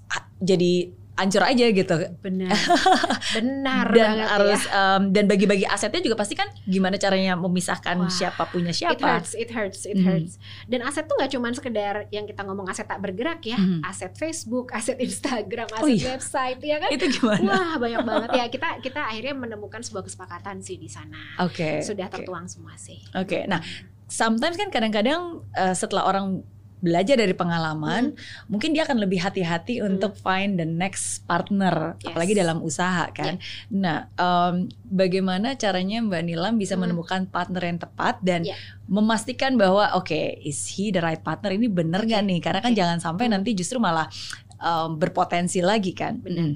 [0.08, 1.94] ah, jadi ancur aja gitu.
[2.18, 2.50] Benar.
[3.36, 4.98] Benar dan banget harus ya.
[4.98, 8.98] em, dan bagi-bagi asetnya juga pasti kan gimana caranya memisahkan Wah, siapa punya It siapa.
[8.98, 10.04] hurts, it hurts, it Mhm.
[10.04, 10.32] hurts.
[10.64, 13.80] Dan aset tuh nggak cuma sekedar yang kita ngomong aset tak bergerak ya, Mhm.
[13.82, 16.06] aset Facebook, aset Instagram, Oh aset iya.
[16.12, 16.90] website ya kan.
[16.90, 17.46] Itu gimana?
[17.46, 21.38] Wah banyak banget ya kita kita akhirnya menemukan sebuah kesepakatan sih di sana.
[21.38, 21.78] Oke.
[21.80, 22.14] Sudah oke.
[22.16, 22.98] tertuang semua sih.
[23.12, 23.62] Oke, nah
[24.04, 26.42] sometimes kan kadang-kadang eh, setelah orang
[26.84, 28.12] belajar dari pengalaman,
[28.44, 29.96] mungkin dia akan lebih hati-hati Hmm.
[29.96, 32.12] untuk find the next partner, Yes.
[32.12, 33.40] apalagi dalam usaha kan.
[33.72, 36.84] Nah, em, bagaimana caranya Mbak Nilam bisa Hmm.
[36.84, 38.52] menemukan partner yang tepat dan Ya.
[38.84, 40.12] memastikan bahwa oke,
[40.44, 42.38] is he the right partner ini bener nggak nih?
[42.44, 42.78] Karena kan Oke.
[42.84, 43.40] jangan sampai Hmm.
[43.40, 44.12] nanti justru malah
[44.60, 46.20] em, berpotensi lagi kan.
[46.24, 46.52] Benar.
[46.52, 46.54] Mm.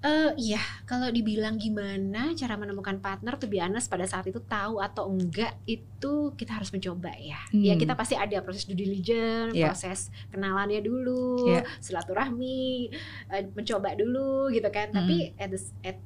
[0.00, 5.12] Eh iya, kalau dibilang gimana cara menemukan partner tuh honest pada saat itu tahu atau
[5.12, 7.36] enggak itu kita harus mencoba ya.
[7.52, 7.60] Hmm.
[7.60, 9.68] Ya kita pasti ada proses due diligence, Iya.
[9.68, 11.68] proses kenalannya dulu, Iya.
[11.84, 12.88] silaturahmi,
[13.28, 14.88] eh, mencoba dulu gitu kan.
[14.88, 15.04] Hmm.
[15.04, 15.96] Tapi at the, at,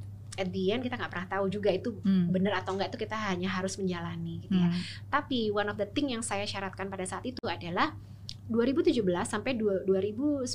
[0.42, 2.34] at the end kita nggak pernah tahu juga itu Hmm.
[2.34, 4.74] benar atau enggak itu kita hanya harus menjalani gitu ya.
[4.74, 4.80] Hmm.
[5.06, 7.94] Tapi one of the thing yang saya syaratkan pada saat itu adalah
[8.46, 10.52] 2017 sampai dua- 2019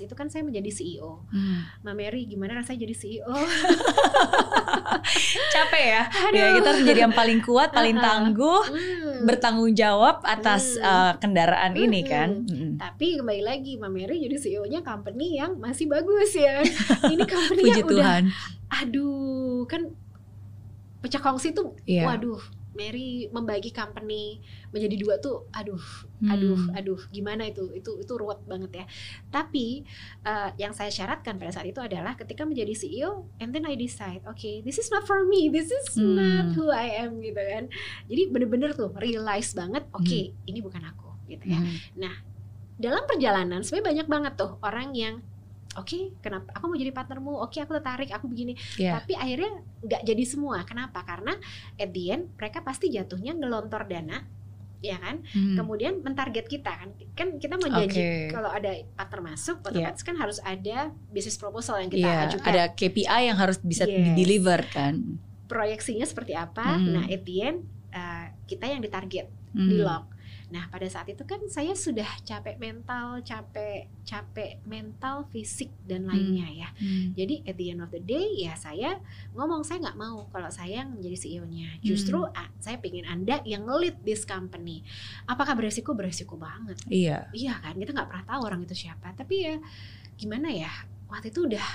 [0.00, 1.22] itu kan saya menjadi CEO.
[1.28, 1.62] Hmm.
[1.80, 3.30] Mbak Mary gimana rasanya jadi CEO?
[5.48, 6.02] Capek ya.
[6.08, 6.34] Aduh.
[6.34, 9.22] Ya kita harus menjadi yang paling kuat, paling tangguh, Hmm.
[9.22, 10.84] bertanggung jawab atas Hmm.
[10.84, 12.08] uh, kendaraan ini Hmm.
[12.08, 12.28] kan.
[12.42, 12.70] Mm-mm.
[12.76, 16.58] Tapi kembali lagi Mbak Mary jadi CEO-nya company yang masih bagus ya.
[17.08, 18.22] Ini company Puji yang udah Tuhan.
[18.68, 19.80] aduh kan
[20.98, 22.04] pecah kongsi tuh Iya.
[22.04, 22.36] waduh
[22.78, 24.38] Mary membagi company
[24.70, 25.82] menjadi dua tuh aduh
[26.18, 26.34] Hmm.
[26.34, 28.84] aduh aduh gimana itu itu itu ruwet banget ya
[29.30, 29.86] tapi
[30.22, 34.22] eh, yang saya syaratkan pada saat itu adalah ketika menjadi CEO and then I decide
[34.26, 36.14] okay this is not for me this is Hmm.
[36.14, 37.70] not who I am gitu kan
[38.06, 40.34] jadi bener-bener tuh realize banget oke Hmm.
[40.46, 42.14] ini bukan aku gitu ya Mm.
[42.78, 45.14] dalam perjalanan sebenarnya banyak banget tuh orang yang
[45.78, 48.98] oke kenapa aku mau jadi partnermu oke aku tertarik aku begini Iya.
[48.98, 51.38] tapi akhirnya nggak jadi semua kenapa karena
[51.74, 54.26] at the end mereka pasti jatuhnya ngelontor dana
[54.78, 55.58] ya kan Hmm.
[55.58, 58.30] kemudian mentarget kita kan kan kita menjanji Oke.
[58.30, 59.66] kalau ada partner masuk Iya.
[59.68, 63.82] otomatis kan harus ada bisnis proposal yang kita Iya, ajukan ada KPI yang harus bisa
[63.84, 64.14] Yes.
[64.14, 65.18] di-deliver kan.
[65.46, 66.92] proyeksinya seperti apa Hmm.
[66.92, 69.64] nah at the end uh, kita yang ditarget Hmm.
[69.66, 70.04] di lock
[70.48, 76.48] Nah pada saat itu kan saya sudah capek mental, capek capek mental, fisik dan lainnya
[76.48, 76.68] ya.
[76.80, 77.12] Hmm.
[77.12, 78.96] Jadi at the end of the day ya saya
[79.36, 81.80] ngomong saya nggak mau kalau saya yang menjadi CEO-nya.
[81.84, 84.80] Justru ah, saya pengen anda yang ngelit this company.
[85.28, 85.92] Apakah beresiko?
[85.92, 86.80] Beresiko banget.
[86.88, 87.28] Iya.
[87.36, 89.12] Iya kan kita nggak pernah tahu orang itu siapa.
[89.12, 89.54] Tapi ya
[90.16, 90.72] gimana ya
[91.12, 91.66] waktu itu udah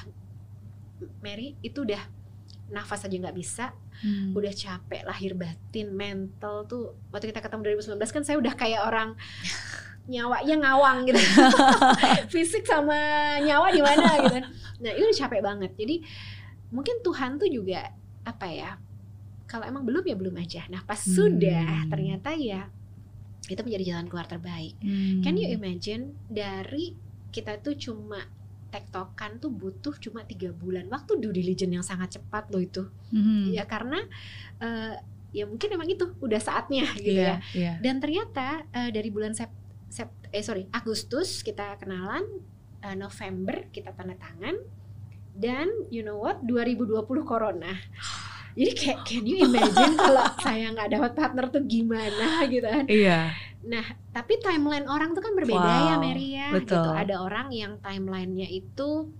[1.22, 2.23] Mary itu udah
[2.68, 4.36] nafas aja nggak bisa Hmm.
[4.36, 9.16] udah capek lahir batin mental tuh waktu kita ketemu 2019 kan saya udah kayak orang
[10.04, 11.16] nyawanya ngawang gitu
[12.34, 12.92] fisik sama
[13.40, 14.38] nyawa di mana gitu
[14.82, 15.96] nah itu udah capek banget jadi
[16.68, 18.76] mungkin Tuhan tuh juga apa ya
[19.46, 21.14] kalau emang belum ya belum aja nah pas Hmm.
[21.14, 22.68] sudah ternyata ya
[23.46, 25.22] itu menjadi jalan keluar terbaik Hmm.
[25.22, 27.00] can you imagine dari
[27.32, 28.20] kita tuh cuma
[28.74, 33.46] tektokan tuh butuh cuma tiga bulan waktu due diligence yang sangat cepat loh itu Hmm.
[33.48, 34.02] ya karena
[34.58, 34.98] eh,
[35.30, 37.74] ya mungkin emang itu udah saatnya gitu Iya, ya iya.
[37.78, 39.54] dan ternyata eh, dari bulan sep,
[39.88, 42.26] sep- eh sorry Agustus kita kenalan
[42.80, 44.58] eh, November kita tanda tangan
[45.32, 46.90] dan you know what 2020
[47.24, 47.74] corona
[48.54, 53.20] jadi kayak can you imagine kalau saya nggak dapat partner tuh gimana gitu kan Iya.
[53.64, 56.52] Nah, tapi timeline orang tuh kan berbeda Wow, ya, Mary ya.
[56.52, 56.84] betul.
[56.84, 56.92] Gitu.
[57.00, 59.12] Ada orang yang timelinenya itu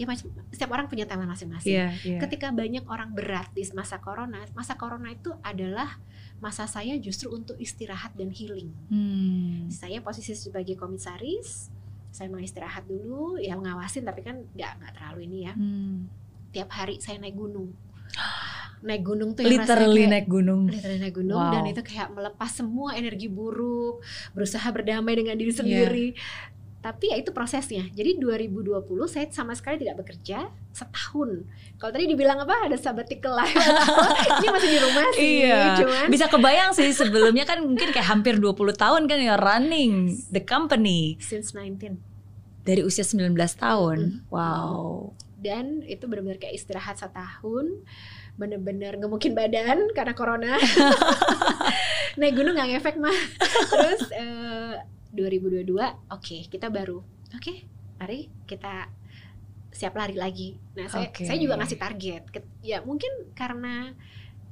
[0.00, 1.76] ya macam setiap orang punya timeline masing-masing.
[1.76, 2.18] Iya, iya.
[2.24, 6.00] Ketika banyak orang berat di masa corona, masa corona itu adalah
[6.40, 8.72] masa saya justru untuk istirahat dan healing.
[8.88, 9.68] Hmm.
[9.68, 11.68] Saya posisi sebagai komisaris,
[12.08, 15.52] saya mau istirahat dulu, ya ngawasin tapi kan nggak nggak terlalu ini ya.
[15.52, 16.08] Hmm.
[16.50, 17.76] Tiap hari saya naik gunung.
[18.80, 20.62] Naik gunung tuh yang rasanya Literally kayak- naik gunung.
[20.66, 21.52] literally naik gunung Wow.
[21.52, 25.40] dan itu kayak melepas semua energi buruk, berusaha berdamai dengan Iya.
[25.40, 26.06] diri sendiri.
[26.80, 27.84] Tapi ya itu prosesnya.
[27.90, 31.44] Jadi 2020 saya sama sekali tidak bekerja setahun.
[31.76, 33.52] Kalau tadi dibilang apa ada sabbatical life,
[34.40, 35.32] ini masih di rumah sih.
[35.44, 35.60] Iya.
[35.76, 39.92] Cuman Bisa kebayang sih sebelumnya kan mungkin kayak hampir 20 tahun kan ya running
[40.28, 42.00] the company since 19
[42.62, 44.24] dari usia 19 tahun.
[44.24, 44.32] Mm.
[44.32, 45.12] Wow.
[45.36, 47.64] dan itu benar-benar kayak istirahat setahun
[48.40, 50.56] bener-bener ngemukin badan karena corona.
[52.20, 53.18] Naik gunung nggak ngefek mah.
[53.68, 54.80] Terus eh,
[55.12, 55.68] 2022
[56.08, 57.04] oke kita baru.
[57.36, 57.68] Oke
[58.00, 58.88] mari kita
[59.70, 60.56] siap lari lagi.
[60.74, 61.28] Nah saya Oke.
[61.28, 62.22] saya juga ngasih target.
[62.64, 63.92] Ya mungkin karena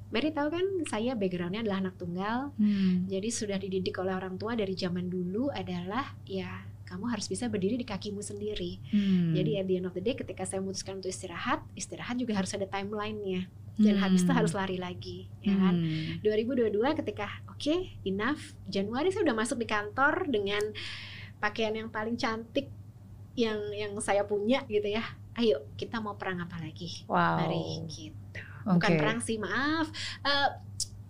[0.08, 2.56] Mary tahu kan saya backgroundnya adalah anak tunggal.
[2.56, 3.04] Hmm.
[3.04, 7.76] jadi sudah dididik oleh orang tua dari zaman dulu adalah ya kamu harus bisa berdiri
[7.76, 8.80] di kakimu sendiri.
[8.88, 9.36] Hmm.
[9.36, 12.48] jadi at the end of the day ketika saya memutuskan untuk istirahat, istirahat juga harus
[12.56, 14.02] ada timelinenya dan Hmm.
[14.02, 15.74] habis itu harus lari lagi, ya kan?
[15.78, 16.18] Hmm.
[16.20, 20.60] 2022 ketika oke enough, Januari saya udah masuk di kantor dengan
[21.38, 22.68] pakaian yang paling cantik
[23.38, 25.06] yang yang saya punya gitu ya.
[25.38, 27.06] Ayo kita mau perang apa lagi?
[27.06, 27.38] Wow.
[27.38, 28.42] Mari gitu.
[28.66, 29.86] Bukan perang sih, maaf.
[30.26, 30.48] Eh,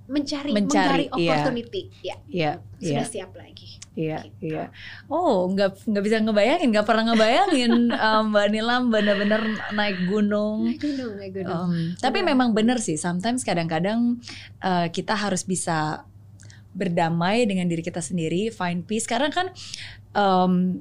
[0.08, 1.32] mencari Mencari, mencari iya.
[1.36, 1.82] opportunity.
[2.00, 3.76] Ya, Iya, iya, sudah siap lagi.
[3.92, 4.56] iya, gitu.
[4.56, 4.72] iya.
[5.06, 10.64] Oh, nggak nggak bisa ngebayangin, nggak pernah ngebayangin um, Mbak Nilam bener-bener naik gunung.
[10.64, 11.68] Naik gunung, naik gunung.
[11.68, 12.28] Um, tapi Iya.
[12.32, 14.16] memang benar sih, sometimes kadang-kadang
[14.64, 16.08] uh, kita harus bisa
[16.72, 19.04] berdamai dengan diri kita sendiri, find peace.
[19.04, 19.50] Karena kan
[20.14, 20.80] um,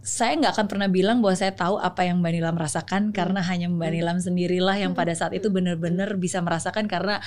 [0.00, 3.72] saya nggak akan pernah bilang bahwa saya tahu apa yang Mbak Nilam rasakan karena hanya
[3.72, 3.96] Mbak Hmm.
[3.96, 5.00] Nilam sendirilah yang Hmm.
[5.00, 7.24] pada saat itu benar-benar bisa merasakan karena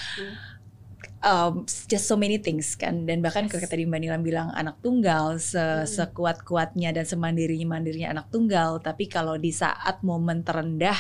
[1.21, 3.65] um, just so many things kan dan bahkan Yes.
[3.65, 5.86] tadi Mbak Nilam bilang anak tunggal se Hmm.
[5.86, 10.97] sekuat-kuatnya dan semandirinya mandirinya anak tunggal tapi kalau di saat momen terendah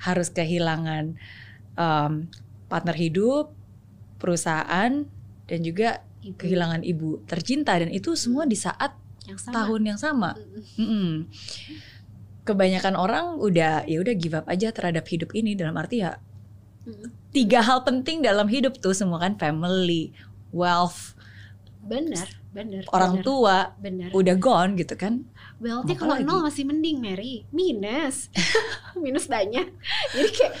[0.00, 1.16] harus kehilangan
[1.76, 2.28] um,
[2.66, 3.52] partner hidup
[4.16, 5.04] perusahaan
[5.46, 8.92] dan juga Ibu kehilangan ibu tercinta dan itu semua di saat
[9.24, 9.52] yang sama.
[9.56, 10.76] tahun yang sama Mm-mm.
[10.76, 11.12] Mm-mm.
[12.44, 16.16] kebanyakan orang udah ya udah give up aja terhadap hidup ini dalam arti ya.
[17.30, 20.10] Tiga hal penting dalam hidup tuh semua kan family,
[20.50, 21.14] wealth,
[21.80, 22.82] Benar, benar.
[22.92, 24.08] orang benar, tua benar.
[24.12, 25.24] udah gone gitu kan.
[25.60, 26.24] Wealthy Apa kalau lagi?
[26.24, 28.32] nol masih mending Mary, minus,
[29.02, 29.68] minus banyak.
[30.16, 30.54] Jadi kayak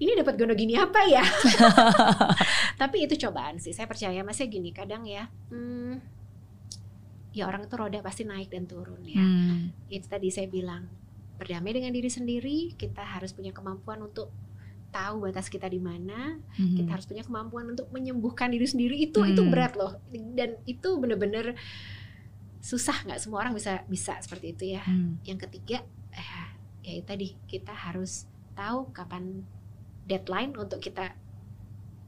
[0.00, 1.20] ini dapat gono gini apa ya?
[2.80, 3.76] Tapi itu cobaan sih.
[3.76, 5.28] Saya percaya masih gini kadang ya.
[5.52, 6.00] Hmm,
[7.32, 9.20] ya orang itu roda pasti naik dan turun ya.
[9.20, 9.72] Hmm.
[9.92, 10.88] Itu tadi saya bilang
[11.36, 12.72] berdamai dengan diri sendiri.
[12.76, 14.32] Kita harus punya kemampuan untuk
[14.90, 16.38] tahu batas kita di mana.
[16.52, 16.74] Hmm.
[16.74, 18.98] Kita harus punya kemampuan untuk menyembuhkan diri sendiri.
[19.00, 19.48] Itu itu Hmm.
[19.48, 19.98] berat loh.
[20.10, 21.54] Dan itu bener-bener
[22.60, 22.92] susah.
[23.02, 25.16] nggak semua orang bisa bisa seperti itu ya Hmm.
[25.24, 25.80] yang ketiga
[26.12, 26.28] eh,
[26.82, 29.40] ya itu tadi kita harus tahu kapan
[30.04, 31.16] deadline untuk kita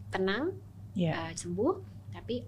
[0.09, 0.53] tenang
[0.93, 1.17] Ya.
[1.25, 1.81] eh, sembuh
[2.13, 2.45] tapi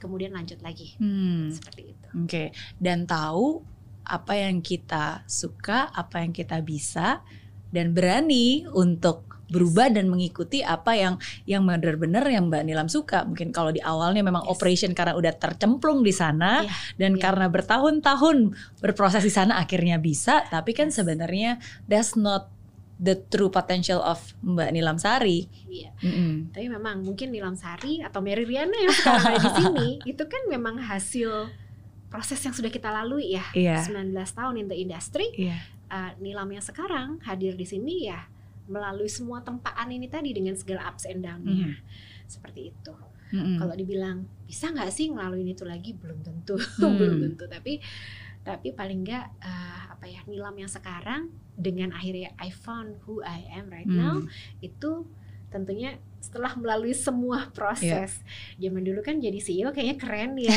[0.00, 1.52] kemudian lanjut lagi Hmm.
[1.52, 2.44] seperti itu Oke.
[2.78, 3.60] Dan tahu
[4.04, 7.20] apa yang kita suka, apa yang kita bisa
[7.68, 11.14] dan berani untuk berubah dan mengikuti apa yang
[11.46, 13.22] yang benar-benar yang Mbak Nilam suka.
[13.22, 14.50] Mungkin kalau di awalnya memang Yes.
[14.50, 17.22] operation karena udah tercemplung di sana Iya, dan iya.
[17.22, 18.36] karena bertahun-tahun
[18.82, 22.50] berproses di sana akhirnya bisa, tapi kan sebenarnya that's not
[22.98, 25.46] the true potential of Mbak Nilam Sari.
[25.70, 25.90] Iya.
[26.02, 26.54] Mm-mm.
[26.54, 30.42] Tapi memang mungkin Nilam Sari atau Mary Riana yang sekarang ada di sini itu kan
[30.50, 31.50] memang hasil
[32.10, 33.44] proses yang sudah kita lalui ya.
[33.54, 33.82] Iya.
[33.82, 35.26] 19 tahun in the industry.
[35.34, 35.58] Iya.
[35.90, 38.30] Uh, Nilam yang sekarang hadir di sini ya
[38.64, 41.76] melalui semua tempaan ini tadi dengan segala ups and down-nya.
[42.24, 42.94] Seperti itu.
[43.34, 43.58] Mm-mm.
[43.58, 46.94] Kalau dibilang bisa nggak sih ngelaluin itu lagi belum tentu, Hmm.
[47.00, 47.44] belum tentu.
[47.48, 47.80] Tapi
[48.44, 53.48] tapi paling nggak uh, apa ya Nilam yang sekarang dengan akhirnya I found who I
[53.56, 53.96] am right Hmm.
[53.98, 54.16] now
[54.60, 55.08] itu
[55.48, 58.20] tentunya setelah melalui semua proses.
[58.58, 58.68] Iya.
[58.68, 60.50] Zaman dulu kan jadi CEO kayaknya keren ya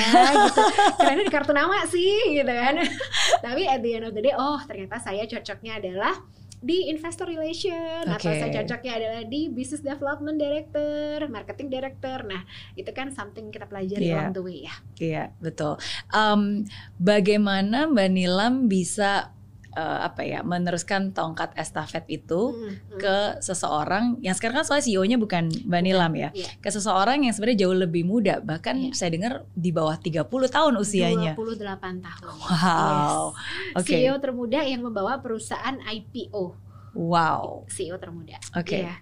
[0.48, 0.62] gitu.
[0.98, 2.82] Kerennya di kartu nama sih gitu kan.
[3.46, 6.18] Tapi at the end of the day oh ternyata saya cocoknya adalah
[6.58, 8.40] di investor relation atau Oke.
[8.42, 12.26] saya cocoknya adalah di business development director, marketing director.
[12.26, 12.42] Nah,
[12.74, 14.16] itu kan something kita pelajari Iya.
[14.18, 14.76] along the way ya.
[14.98, 15.78] Iya, betul.
[16.10, 16.66] Em,
[16.98, 19.37] bagaimana Mbak Nilam bisa
[19.78, 23.00] eh, apa ya meneruskan tongkat estafet itu Mm, mm.
[23.00, 26.50] ke seseorang yang sekarang kan soalnya CEO-nya bukan Mbak Nilam ya, Iya.
[26.58, 28.98] ke seseorang yang sebenarnya jauh lebih muda, bahkan Iya.
[28.98, 31.38] saya dengar di bawah 30 tahun usianya.
[31.38, 32.34] 28 tahun.
[32.42, 33.38] Wow.
[33.38, 33.78] Yes.
[33.78, 33.94] Oke.
[33.94, 36.58] CEO termuda yang membawa perusahaan IPO.
[36.98, 37.70] Wow.
[37.70, 38.42] CEO termuda.
[38.58, 38.82] Oke.
[38.82, 38.98] Iya.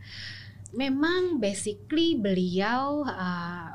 [0.76, 3.75] Memang basically beliau uh,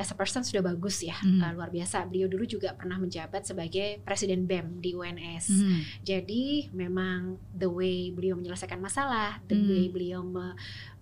[0.00, 1.38] as a person sudah bagus ya, Mhm.
[1.38, 2.02] uh, luar biasa.
[2.02, 5.52] Beliau dulu juga pernah menjabat sebagai presiden BEM di UNS.
[5.52, 5.80] Hmm.
[6.00, 9.68] Jadi memang the way beliau menyelesaikan masalah, the Hmm.
[9.68, 10.56] way beliau me-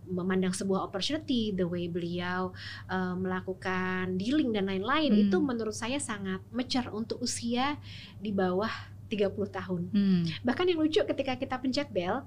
[0.04, 2.50] memandang sebuah opportunity, the way beliau
[2.86, 5.22] uh, melakukan dealing dan lain-lain Hmm.
[5.24, 7.76] itu menurut saya sangat mature untuk usia
[8.16, 8.72] di bawah
[9.06, 9.82] 30 tahun.
[9.88, 10.24] Hmm.
[10.42, 12.24] Bahkan yang lucu ketika kita pencet bel,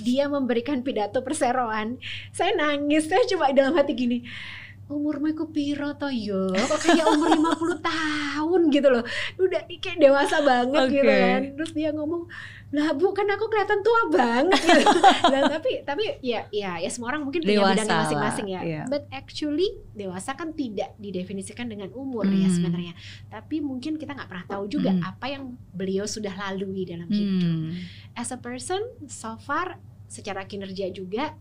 [0.00, 1.96] dia memberikan pidato perseroan.
[2.30, 4.24] Saya nangis, saya cuma dalam hati gini,
[4.92, 6.46] umurmu iku piro to yo?
[6.48, 9.04] Kok kayak umur 50 tahun gitu loh.
[9.36, 11.16] Udah kayak dewasa banget gitu Oke.
[11.16, 11.40] kan.
[11.54, 12.28] Terus dia ngomong,
[12.70, 14.88] "Lah Bu, kan aku kelihatan tua banget." gitu.
[15.32, 18.60] Nah, tapi tapi ya ya ya semua orang mungkin punya Dewasa bidangnya lah, masing-masing ya.
[18.62, 18.82] iya.
[18.84, 22.54] But actually dewasa kan tidak didefinisikan dengan umur ya Hmm.
[22.54, 22.92] sebenarnya.
[23.26, 25.02] Tapi mungkin kita nggak pernah tahu juga Hmm.
[25.02, 27.72] apa yang beliau sudah lalui dalam hidup Hmm.
[28.12, 31.32] as a person so far secara kinerja juga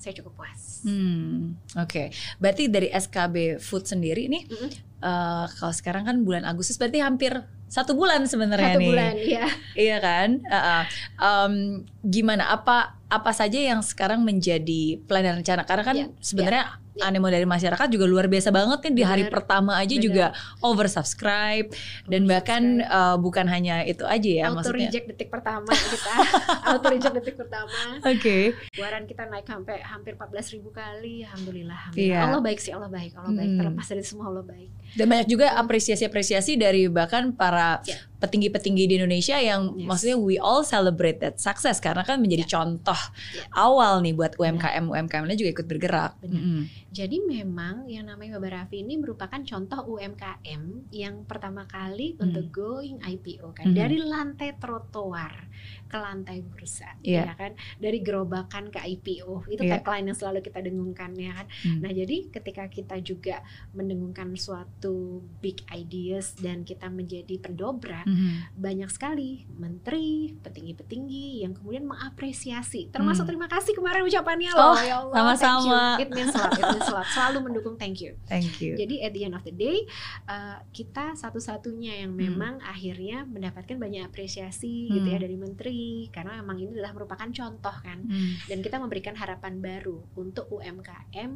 [0.00, 0.80] saya cukup puas.
[0.80, 2.08] Hmm, oke.
[2.40, 4.70] Berarti dari SKB Food sendiri nih, Mm-mm.
[4.98, 7.36] eh, kalau sekarang kan bulan Agustus berarti hampir
[7.68, 8.88] satu bulan sebenarnya Satu nih.
[8.88, 9.46] bulan ya.
[9.86, 10.28] Iya kan?
[10.42, 10.82] Uh-uh.
[11.20, 11.54] Em,
[12.02, 12.48] gimana?
[12.50, 15.62] Apa apa saja yang sekarang menjadi plan dan rencana?
[15.62, 16.78] Karena kan Iya, sebenarnya iya.
[16.98, 20.02] Animo dari masyarakat juga luar biasa banget nih di hari Benar, pertama aja benar.
[20.02, 20.26] juga
[20.60, 21.68] oversubscribe
[22.06, 24.90] dan bahkan uh, bukan hanya itu aja ya auto maksudnya.
[24.90, 26.12] reject detik pertama kita,
[26.68, 27.78] auto reject detik pertama.
[28.02, 28.56] Oke.
[28.72, 31.22] Keluaran kita naik sampai hampir 14 ribu kali.
[31.22, 31.80] Alhamdulillah.
[31.92, 31.94] Iya.
[31.94, 32.24] alhamdulillah.
[32.26, 33.48] Allah baik sih, Allah baik, Allah baik.
[33.48, 33.58] Hmm.
[33.60, 34.68] Terlepas dari semua Allah baik.
[34.90, 37.96] Dan banyak juga apresiasi-apresiasi dari bahkan para Iya.
[38.18, 39.86] petinggi-petinggi di Indonesia yang Yes.
[39.86, 42.98] maksudnya we all celebrate that success karena kan menjadi contoh
[43.32, 43.46] Iya.
[43.54, 46.12] awal nih buat UMKM UMKM-nya juga ikut bergerak.
[46.20, 46.34] Benar.
[46.34, 46.60] Mm-mm.
[46.90, 52.26] Jadi memang yang namanya Baba Raffi ini merupakan contoh UMKM yang pertama kali Hmm.
[52.26, 53.78] untuk going IPO kan Hmm.
[53.78, 55.46] dari lantai trotoar
[55.90, 57.26] ke lantai bursa Iya.
[57.26, 59.76] ya kan dari gerobakan ke IPO itu Iya.
[59.76, 61.82] tagline yang selalu kita dengungkan ya kan Hmm.
[61.82, 68.54] nah jadi ketika kita juga mendengungkan suatu big ideas dan kita menjadi pendobrak Mhm.
[68.54, 74.60] banyak sekali menteri petinggi-petinggi yang kemudian mengapresiasi termasuk terima kasih kemarin ucapannya Hmm.
[74.60, 75.80] Oh, loh ya Allah sama-sama.
[75.98, 78.76] it means a lot it means a lot selalu mendukung thank you Thank you.
[78.76, 79.82] jadi at the end of the day
[80.26, 82.20] uh, kita satu-satunya yang Hmm.
[82.20, 84.94] memang akhirnya mendapatkan banyak apresiasi Hmm.
[84.94, 88.34] gitu ya dari menteri karena memang ini adalah merupakan contoh kan Hmm.
[88.46, 91.32] dan kita memberikan harapan baru untuk UMKM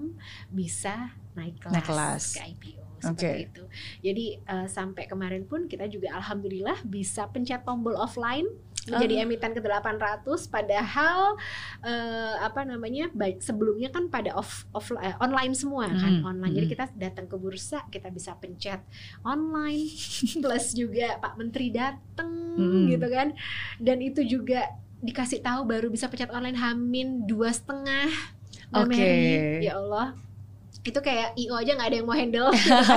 [0.49, 2.25] bisa naik kelas, Naik kelas.
[2.31, 3.33] ke IPO seperti Oke.
[3.45, 3.63] itu.
[4.03, 8.47] Jadi uh, sampai kemarin pun kita juga alhamdulillah bisa pencet tombol offline
[8.85, 9.23] menjadi Ah.
[9.25, 11.41] emiten ke 800 padahal
[11.81, 16.53] uh, apa namanya baik sebelumnya kan pada off, off eh, online semua kan Hmm, online
[16.53, 16.75] jadi hmm.
[16.77, 18.85] kita datang ke bursa kita bisa pencet
[19.25, 19.89] online
[20.45, 22.87] plus juga Pak Menteri datang Hmm.
[22.87, 23.35] gitu kan
[23.81, 24.69] dan itu juga
[25.01, 28.09] dikasih tahu baru bisa pencet online Hamin dua setengah
[28.71, 28.95] Oke.
[28.95, 29.65] Mary.
[29.65, 30.15] ya Allah
[30.85, 32.53] itu kayak IO aja nggak ada yang mau handle.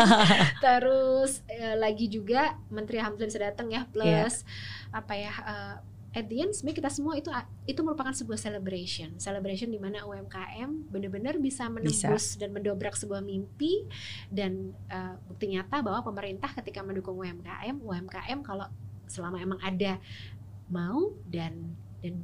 [0.65, 4.43] Terus eh, lagi juga Menteri Alhamdulillah bisa datang ya plus
[4.91, 5.75] apa ya eh,
[6.19, 7.31] at the end sebenarnya kita semua itu
[7.63, 9.15] itu merupakan sebuah celebration.
[9.15, 13.87] Celebration di mana UMKM benar-benar bisa menembus dan mendobrak sebuah mimpi
[14.27, 18.67] dan eh, bukti nyata bahwa pemerintah ketika mendukung UMKM UMKM kalau
[19.07, 19.95] selama emang ada
[20.67, 21.71] mau dan
[22.03, 22.19] dan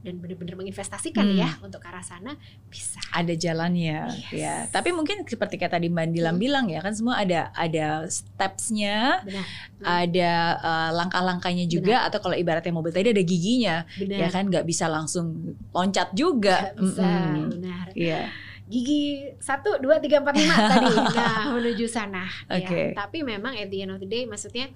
[0.00, 1.36] dan benar-benar menginvestasikan Hmm.
[1.36, 2.32] ya untuk ke arah sana
[2.66, 2.96] bisa.
[3.12, 4.32] ada jalannya Yes.
[4.32, 6.40] ya tapi mungkin seperti kata tadi Mbak Dilam Hmm.
[6.40, 9.44] bilang ya kan semua ada ada stepsnya Benar.
[9.80, 14.18] ada eh, langkah-langkahnya juga atau kalau ibaratnya mobil tadi ada giginya Benar.
[14.18, 17.60] ya kan nggak bisa langsung loncat juga bisa, Mm-mm.
[17.60, 17.86] benar.
[17.92, 18.22] Iya.
[18.66, 20.94] Gigi satu, dua, tiga, empat, lima tadi.
[20.94, 22.22] Nah, menuju sana.
[22.46, 22.94] Oke.
[22.94, 22.94] Ya.
[22.94, 24.70] Tapi memang at the end of the day, maksudnya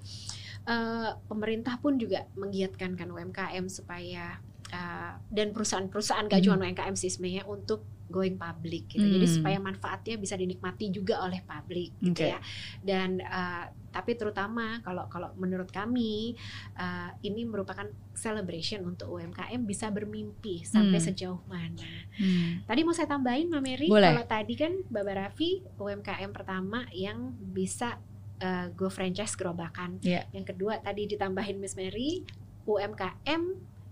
[0.65, 6.65] eh, pemerintah pun juga menggiatkan kan UMKM supaya eh, dan perusahaan-perusahaan gak cuma Hmm.
[6.69, 9.01] UMKM sih sebenarnya untuk going public gitu.
[9.01, 9.35] Jadi Hmm.
[9.35, 12.33] supaya manfaatnya bisa dinikmati juga oleh publik gitu Oke.
[12.33, 12.39] ya.
[12.79, 16.37] Dan eh, tapi terutama kalau kalau menurut kami
[16.75, 21.07] eh, ini merupakan celebration untuk UMKM bisa bermimpi sampai Hmm.
[21.07, 21.89] sejauh mana.
[22.13, 22.61] Hmm.
[22.63, 24.13] Tadi mau saya tambahin Mbak Mary, Boleh.
[24.13, 27.97] kalau tadi kan Baba Raffi UMKM pertama yang bisa
[28.37, 29.97] uh, go franchise gerobakan.
[29.99, 30.29] Iya.
[30.29, 32.21] Yang kedua tadi ditambahin Miss Mary
[32.65, 33.41] UMKM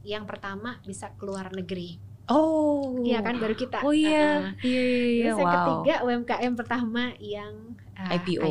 [0.03, 1.97] yang pertama bisa keluar negeri.
[2.27, 3.03] Oh.
[3.03, 3.83] Iya kan baru kita.
[3.83, 4.55] Oh iya.
[4.55, 4.63] Uh-uh.
[4.63, 5.23] Iya iya iya.
[5.27, 5.55] Terus yang Wow.
[5.55, 7.53] ketiga UMKM pertama yang
[7.95, 8.47] uh, IPO.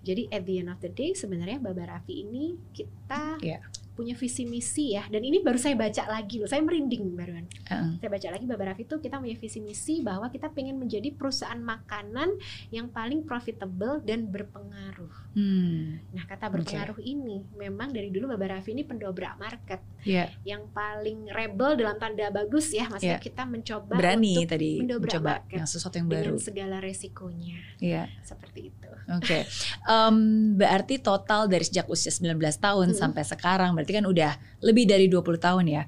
[0.00, 3.60] Jadi at the end of the day sebenarnya Baba Raffi ini kita Iya.
[4.00, 8.00] Punya visi misi ya dan ini baru saya baca lagi loh saya merinding baruan Heeh.
[8.00, 11.60] saya baca lagi Baba Raffi itu kita punya visi misi bahwa kita pengen menjadi perusahaan
[11.60, 15.12] makanan yang paling profitable dan berpengaruh.
[15.36, 16.00] Hmm.
[16.10, 20.32] Nah kata berpengaruh ini memang dari dulu Baba Raffi ini pendobrak market Iya.
[20.48, 23.22] yang paling rebel dalam tanda bagus ya, maksudnya Iya.
[23.22, 26.36] kita mencoba Berani untuk tadi mendobrak mencoba market yang sesuatu yang dengan baru.
[26.40, 28.02] segala resikonya Iya.
[28.24, 28.88] seperti itu.
[29.10, 29.44] Oke.
[29.84, 30.16] Em,
[30.56, 32.96] berarti total dari sejak usia 19 tahun Mm-mm.
[32.96, 35.82] sampai sekarang berarti kan udah lebih dari 20 tahun ya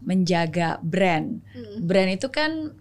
[0.00, 1.42] menjaga brand.
[1.54, 2.72] Mm, Brand itu kan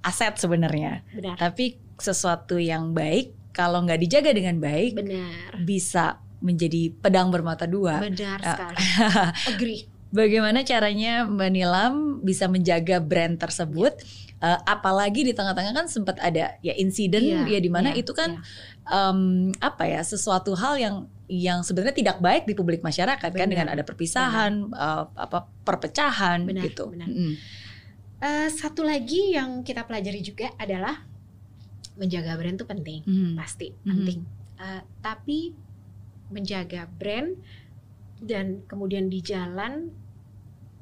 [0.00, 6.92] aset sebenarnya, Benar, tapi sesuatu yang baik kalau nggak dijaga dengan baik benar, bisa menjadi
[6.92, 8.02] pedang bermata dua.
[8.04, 8.52] benar Ya.
[8.52, 8.76] sekali.
[9.54, 9.82] Agree.
[10.14, 13.98] Bagaimana caranya Mbak Nilam bisa menjaga brand tersebut?
[14.38, 18.12] Eh, apalagi di tengah-tengah kan sempat ada ya insiden Iya, ya di mana iya, itu
[18.12, 19.10] kan iya.
[19.10, 19.20] em,
[19.56, 23.48] apa ya sesuatu hal yang yang sebenarnya tidak baik di publik masyarakat kan Benar.
[23.48, 26.92] dengan ada perpisahan eh, apa perpecahan Benar, gitu.
[26.92, 27.08] benar.
[27.08, 27.32] Mm-mm.
[28.20, 31.04] Eh, satu lagi yang kita pelajari juga adalah
[31.94, 33.00] menjaga brand itu penting.
[33.04, 33.30] Mhm.
[33.34, 33.86] pasti Mhm.
[33.86, 34.18] penting.
[34.56, 35.38] Eh, tapi
[36.28, 37.36] menjaga brand
[38.18, 39.92] dan kemudian di jalan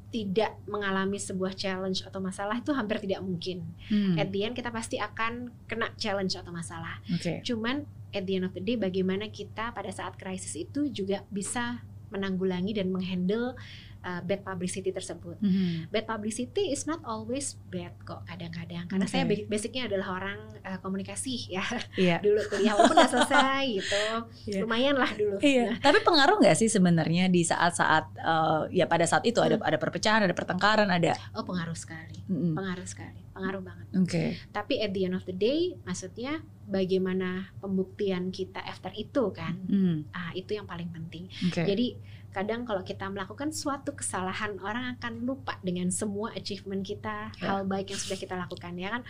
[0.09, 3.64] tidak mengalami sebuah challenge atau masalah itu hampir tidak mungkin.
[3.88, 7.00] Hmm, At the end kita pasti akan kena challenge atau masalah.
[7.09, 7.40] Oke.
[7.40, 11.81] Cuman at the end of the day bagaimana kita pada saat krisis itu juga bisa
[12.09, 13.57] menanggulangi dan menghandle
[14.03, 15.40] uh, bad publicity tersebut.
[15.40, 15.88] Mhm.
[15.88, 18.85] Bad publicity is not always bad kok kadang-kadang.
[18.85, 19.14] Karena Oke.
[19.14, 21.64] saya ba- basicnya adalah orang uh, komunikasi ya
[21.96, 22.20] Iya.
[22.27, 24.05] dulu kuliah walaupun udah selesai gitu
[24.46, 24.61] Iya.
[24.61, 25.81] lumayan lah dulu Iya.
[25.81, 29.64] Tapi pengaruh nggak sih sebenarnya di saat-saat eh, ya pada saat itu ada Hmm.
[29.64, 31.16] ada perpecahan, ada pertengkaran, ada.
[31.33, 32.53] oh pengaruh sekali Mm-mm.
[32.53, 34.25] pengaruh sekali pengaruh banget Oke.
[34.49, 40.07] tapi at the end of the day maksudnya bagaimana pembuktian kita after itu kan Hmm,
[40.11, 41.64] ah itu yang paling penting Oke.
[41.64, 41.97] jadi
[42.31, 47.45] kadang kalau kita melakukan suatu kesalahan orang akan lupa dengan semua achievement kita Ya.
[47.51, 49.03] hal baik yang sudah kita lakukan ya kan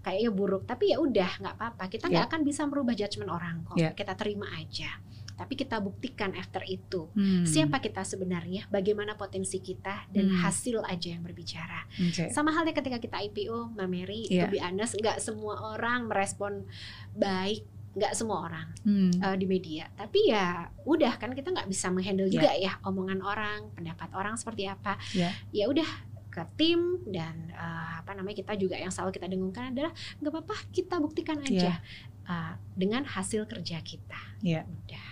[0.00, 2.28] kayaknya buruk tapi ya udah nggak apa-apa kita nggak Ya.
[2.30, 3.90] akan bisa merubah judgement orang kok Ya.
[3.92, 4.96] kita terima aja
[5.40, 10.36] tapi kita buktikan after itu Hmm, siapa kita sebenarnya, bagaimana potensi kita dan Hmm.
[10.44, 11.88] hasil aja yang berbicara.
[11.96, 12.28] Oke.
[12.28, 14.44] Sama halnya ketika kita IPO, Mbak Mary, Iya.
[14.44, 16.68] to be honest, nggak semua orang merespon
[17.10, 19.88] baik, nggak semua orang Hmm, uh, di media.
[19.90, 22.34] Tapi ya udah kan kita nggak bisa menghandle Iya.
[22.36, 25.00] juga ya omongan orang, pendapat orang seperti apa.
[25.10, 25.32] Iya.
[25.50, 25.88] Ya udah
[26.30, 29.90] ke tim dan uh, apa namanya kita juga yang selalu kita dengungkan adalah
[30.22, 31.82] nggak apa-apa kita buktikan aja
[32.22, 34.20] uh, dengan hasil kerja kita.
[34.38, 34.62] Iya.
[34.62, 35.06] Udah.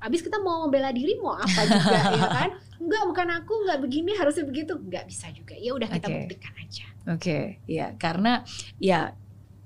[0.00, 2.50] Abis kita mau membela diri mau apa juga ya kan?
[2.80, 5.52] Enggak bukan aku nggak begini harusnya begitu nggak bisa juga.
[5.54, 6.16] Ya udah kita Oke.
[6.24, 6.86] buktikan aja.
[7.08, 8.42] Oke, ya karena
[8.76, 9.12] ya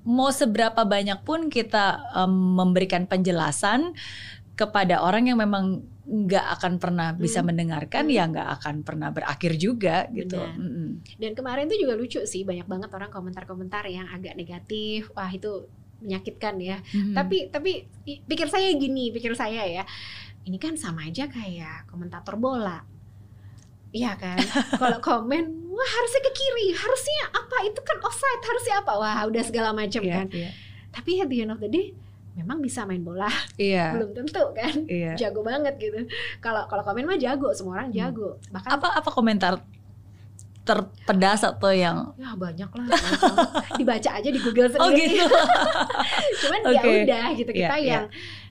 [0.05, 3.95] mau seberapa banyak pun kita em, memberikan penjelasan
[4.55, 7.49] kepada orang yang memang nggak akan pernah bisa Hmm.
[7.49, 8.13] mendengarkan, Hmm.
[8.13, 10.37] ya nggak akan pernah berakhir juga gitu.
[10.37, 11.01] Mm-mm.
[11.17, 15.09] Dan kemarin tuh juga lucu sih banyak banget orang komentar-komentar yang agak negatif.
[15.17, 15.65] Wah itu
[16.05, 16.79] menyakitkan ya.
[16.93, 17.17] Mhm.
[17.17, 19.83] Tapi tapi pikir saya gini, pikir saya ya.
[20.45, 22.85] Ini kan sama aja kayak komentator bola.
[23.91, 24.37] Iya kan?
[24.83, 27.57] Kalau komen, wah harusnya ke kiri, harusnya apa?
[27.65, 28.93] Itu kan offside, harusnya apa?
[28.93, 30.27] Wah, udah segala macam Iya, kan.
[30.31, 30.51] iya.
[30.91, 31.95] Tapi at the end of the day
[32.35, 34.75] memang bisa main bola, Iya, belum tentu kan.
[34.85, 35.15] iya.
[35.15, 36.11] Jago banget gitu.
[36.39, 37.99] Kalau kalau komen mah jago, semua orang Hmm.
[38.05, 38.29] jago.
[38.51, 39.63] Bahkan Apa apa komentar
[40.65, 42.89] terpedas atau yang ya banyak lah.
[43.79, 45.13] Dibaca aja di Google Oh sendiri.
[45.15, 45.29] gitu.
[46.41, 46.91] Cuman ya Oke.
[47.05, 47.91] udah gitu Iya, kita iya.
[47.93, 48.05] yang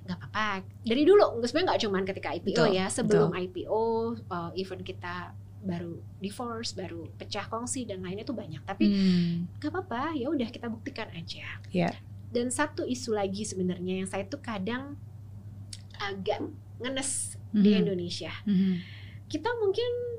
[0.03, 0.47] nggak apa-apa.
[0.83, 3.81] Dari dulu nggak sebenarnya nggak cuman ketika IPO Betul, ya, sebelum IPO
[4.27, 9.47] uh, even kita baru divorce baru pecah kongsi dan lainnya tuh banyak tapi Hmm.
[9.57, 11.39] gak apa-apa ya udah kita buktikan aja
[11.71, 11.87] Ya.
[12.29, 14.99] dan satu isu lagi sebenarnya yang saya tuh kadang
[15.95, 16.43] agak
[16.77, 17.79] ngenes di Mhm.
[17.79, 18.75] Indonesia Mhm.
[19.31, 20.12] kita mungkin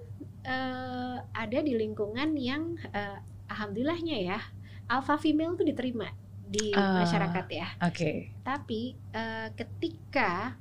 [0.44, 4.38] eh, ada di lingkungan yang eh, alhamdulillahnya ya
[4.86, 6.08] alpha female tuh diterima
[6.44, 7.00] di Ah.
[7.00, 8.30] masyarakat ya Oke.
[8.40, 10.54] tapi eh, ketika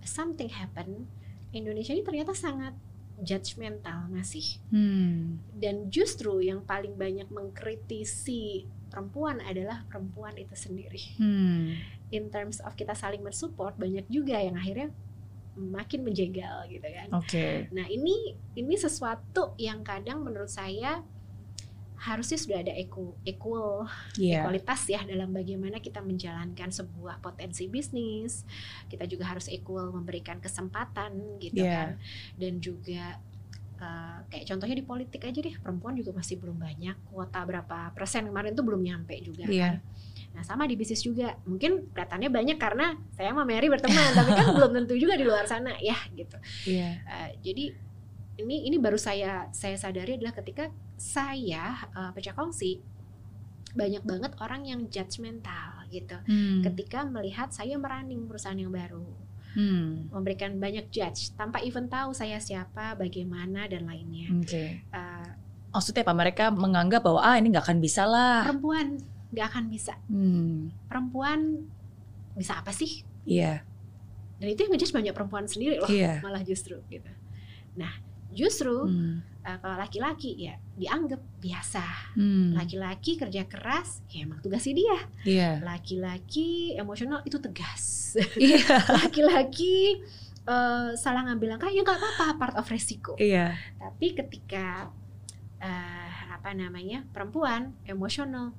[0.00, 1.06] something happen
[1.50, 2.74] Indonesia ini ternyata sangat
[3.20, 5.42] judgmental masih Hmm.
[5.52, 11.76] dan justru yang paling banyak mengkritisi perempuan adalah perempuan itu sendiri Hmm.
[12.08, 14.88] in terms of kita saling mensupport banyak juga yang akhirnya
[15.54, 17.66] makin menjegal gitu kan Oke.
[17.70, 21.02] nah ini ini sesuatu yang kadang menurut saya
[22.00, 23.84] harusnya sudah ada equal, equal
[24.16, 24.48] Iya.
[24.48, 28.48] kualitas ya dalam bagaimana kita menjalankan sebuah potensi bisnis.
[28.88, 31.76] Kita juga harus equal memberikan kesempatan gitu Iya.
[31.76, 31.88] kan.
[32.40, 33.20] Dan juga
[33.80, 36.96] eh, kayak contohnya di politik aja deh, perempuan juga masih belum banyak.
[37.04, 39.60] Kuota berapa persen kemarin tuh belum nyampe juga Iya.
[39.68, 39.76] kan.
[40.30, 41.34] Nah, sama di bisnis juga.
[41.42, 45.44] Mungkin kelihatannya banyak karena saya sama Mary berteman, tapi kan belum tentu juga di luar
[45.44, 46.36] sana ya gitu.
[46.64, 46.90] Iya.
[47.02, 47.64] Eh, jadi
[48.38, 52.80] ini ini baru saya saya sadari adalah ketika saya eh, pecah kongsi
[53.70, 56.58] banyak banget orang yang judgmental gitu Hmm.
[56.64, 59.06] ketika melihat saya merunning perusahaan yang baru
[59.50, 60.06] Hmm.
[60.08, 64.82] memberikan banyak judge tanpa even tahu saya siapa bagaimana dan lainnya Oke.
[64.82, 65.28] Eh,
[65.70, 66.14] Maksudnya apa?
[66.16, 68.42] Mereka menganggap bahwa ah ini nggak akan bisa lah.
[68.42, 68.98] perempuan
[69.30, 70.70] nggak akan bisa Hmm.
[70.86, 71.66] perempuan
[72.34, 73.62] bisa apa sih Iya.
[74.36, 76.18] dan itu yang ngejudge banyak perempuan sendiri loh Iya.
[76.20, 77.10] malah justru gitu
[77.74, 77.90] nah
[78.30, 79.22] justru Hmm.
[79.40, 82.54] eh, kalau laki-laki ya dianggap biasa Hmm.
[82.54, 85.50] laki-laki kerja keras ya emang tugasnya dia Iya.
[85.60, 88.58] laki-laki emosional itu tegas Iya.
[89.02, 90.00] laki-laki
[90.42, 93.54] eh, salah ngambil langkah ya nggak apa-apa part of resiko Iya.
[93.76, 94.90] tapi ketika
[95.60, 98.56] eh, apa namanya perempuan emosional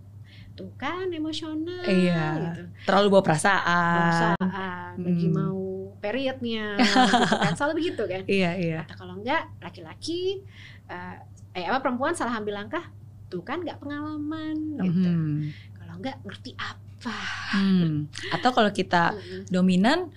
[0.61, 2.25] tuh kan emosional Iya.
[2.37, 3.95] gitu Terlalu bawa perasaan.
[3.97, 5.35] perasaan lagi Hmm.
[5.35, 5.61] mau
[5.97, 8.79] periodnya gitu kan selalu begitu kan Iya, iya.
[8.83, 10.41] Atau kalau enggak laki-laki
[10.85, 11.15] eh,
[11.51, 12.85] eh apa perempuan salah ambil langkah
[13.27, 15.33] tuh kan nggak pengalaman gitu Mhm.
[15.75, 17.17] kalau enggak ngerti apa
[17.51, 18.05] Hmm.
[18.29, 19.17] Atau kalau kita
[19.49, 20.13] dominan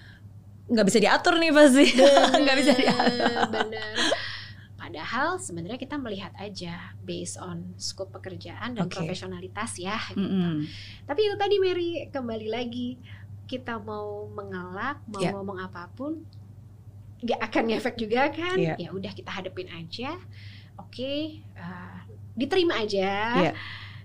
[0.65, 1.85] nggak bisa diatur nih pasti.
[2.41, 3.41] Nggak bisa diatur.
[3.51, 3.93] bener
[4.95, 8.95] padahal sebenarnya kita melihat aja based on scope pekerjaan dan Oke.
[8.95, 10.23] profesionalitas ya gitu.
[10.23, 10.63] Mm-mm.
[11.03, 13.03] tapi itu tadi Mary kembali lagi
[13.51, 15.35] kita mau mengelak mau Ya.
[15.35, 16.23] ngomong apa pun
[17.27, 18.79] nggak akan ngefek juga kan Iya.
[18.79, 20.15] ya udah kita hadepin aja
[20.79, 21.99] oke eh,
[22.39, 23.11] diterima aja
[23.51, 23.53] Iya.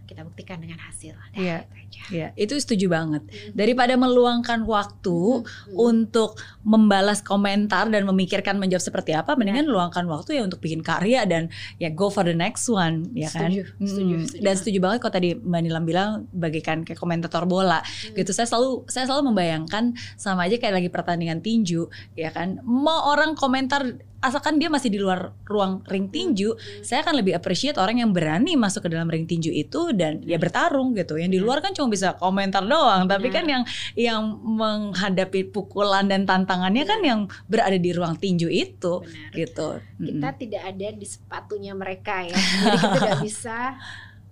[0.10, 1.58] Kita buktikan dengan hasil Dah, Iya.
[1.62, 2.02] itu aja.
[2.10, 3.22] Ya, itu setuju banget.
[3.30, 3.54] Mhm.
[3.54, 5.78] Daripada meluangkan waktu Mhm.
[5.78, 11.30] untuk membalas komentar dan memikirkan menjawab seperti apa, mendingan luangkan waktu ya untuk bikin karya
[11.30, 13.54] dan ya go for the next one, ya kan?
[13.54, 14.26] Setuju, setuju, Mm.
[14.26, 14.42] setuju.
[14.42, 18.18] Dan setuju banget kok tadi Mbak Nilam bilang bagaikan kayak komentator bola Hmm.
[18.18, 18.34] gitu.
[18.34, 21.86] Saya selalu saya selalu membayangkan sama aja kayak lagi pertandingan tinju,
[22.16, 22.58] ya kan?
[22.64, 23.86] Mau orang komentar
[24.20, 26.84] asalkan dia masih di luar ruang ring tinju, Hmm.
[26.84, 30.36] saya akan lebih appreciate orang yang berani masuk ke dalam ring tinju itu dan ya
[30.36, 31.16] bertarung gitu.
[31.16, 33.36] Yang di luar kan cuma bisa komentar doang, tapi Benar.
[33.36, 33.64] kan yang
[33.96, 39.32] yang menghadapi pukulan dan tantangannya kan yang berada di ruang tinju itu Benar.
[39.34, 39.68] gitu.
[39.98, 40.40] kita Mm-mm.
[40.40, 43.58] tidak ada di sepatunya mereka ya jadi kita tidak bisa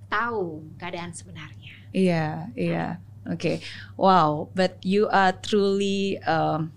[0.05, 2.87] tahu keadaan sebenarnya Iya, iya.
[3.25, 3.59] Oke.
[3.95, 6.71] Wow, but you are truly um,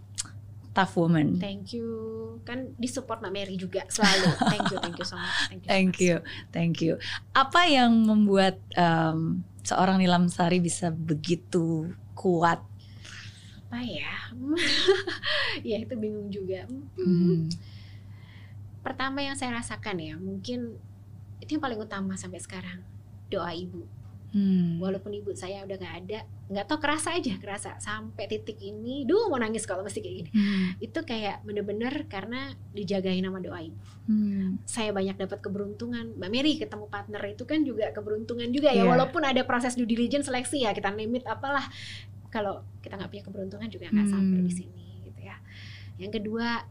[0.71, 1.39] tough woman.
[1.39, 5.63] thank you kan disupport Mbak Mary juga selalu thank you thank you so much thank
[5.63, 6.05] you, so Thank much.
[6.07, 6.17] you,
[6.55, 6.95] thank you.
[7.35, 12.63] Apa yang membuat um, seorang Nilam Sari bisa begitu kuat?
[13.71, 14.35] apa ya
[15.71, 16.67] ya itu bingung juga.
[16.99, 17.47] Hmm.
[18.83, 20.75] pertama yang saya rasakan ya mungkin
[21.39, 22.83] itu yang paling utama sampai sekarang
[23.31, 23.87] doa ibu
[24.31, 24.79] Hmm.
[24.79, 29.27] walaupun ibu saya udah nggak ada nggak tau kerasa aja kerasa sampai titik ini duh
[29.27, 30.69] mau nangis kalau mesti kayak gini Hmm.
[30.79, 33.75] itu kayak bener-bener karena dijagain sama doa ibu
[34.07, 34.63] Hmm.
[34.65, 38.91] saya banyak dapat keberuntungan Mbak Mary ketemu partner itu kan juga keberuntungan juga ya Iya.
[38.91, 41.67] walaupun ada proses due diligence seleksi ya kita limit apalah
[42.31, 44.15] kalau kita nggak punya keberuntungan juga nggak Hmm.
[44.15, 45.37] sampai di sini gitu ya
[45.99, 46.63] yang kedua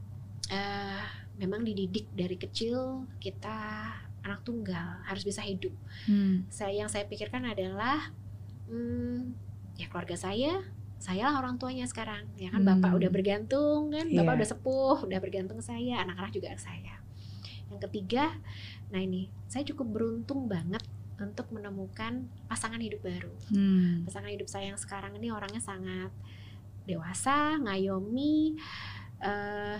[0.47, 1.03] eh,
[1.35, 3.59] memang dididik dari kecil kita
[4.29, 5.73] anak tunggal harus bisa hidup
[6.05, 6.45] Hmm.
[6.47, 8.13] saya yang saya pikirkan adalah
[8.65, 9.33] hmm,
[9.75, 10.61] ya keluarga saya
[10.97, 12.99] saya lah orang tuanya sekarang ya kan bapak Hmm.
[12.99, 14.37] udah bergantung kan bapak Iya.
[14.37, 16.95] udah sepuh udah bergantung saya anak-anak juga ke saya
[17.67, 18.35] yang ketiga
[18.87, 20.81] nah ini saya cukup beruntung banget
[21.15, 24.03] untuk menemukan pasangan hidup baru Hmm.
[24.03, 26.11] pasangan hidup saya yang sekarang ini orangnya sangat
[26.83, 28.57] dewasa ngayomi
[29.19, 29.79] eh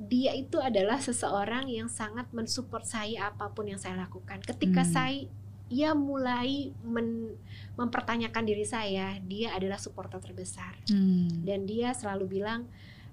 [0.00, 4.40] dia itu adalah seseorang yang sangat mensupport saya apa pun yang saya lakukan.
[4.40, 4.90] Ketika Hmm.
[4.90, 5.20] saya
[5.68, 7.36] ia mulai men-
[7.76, 11.44] mempertanyakan diri saya, dia adalah supporter terbesar Hmm.
[11.44, 12.66] dan dia selalu bilang,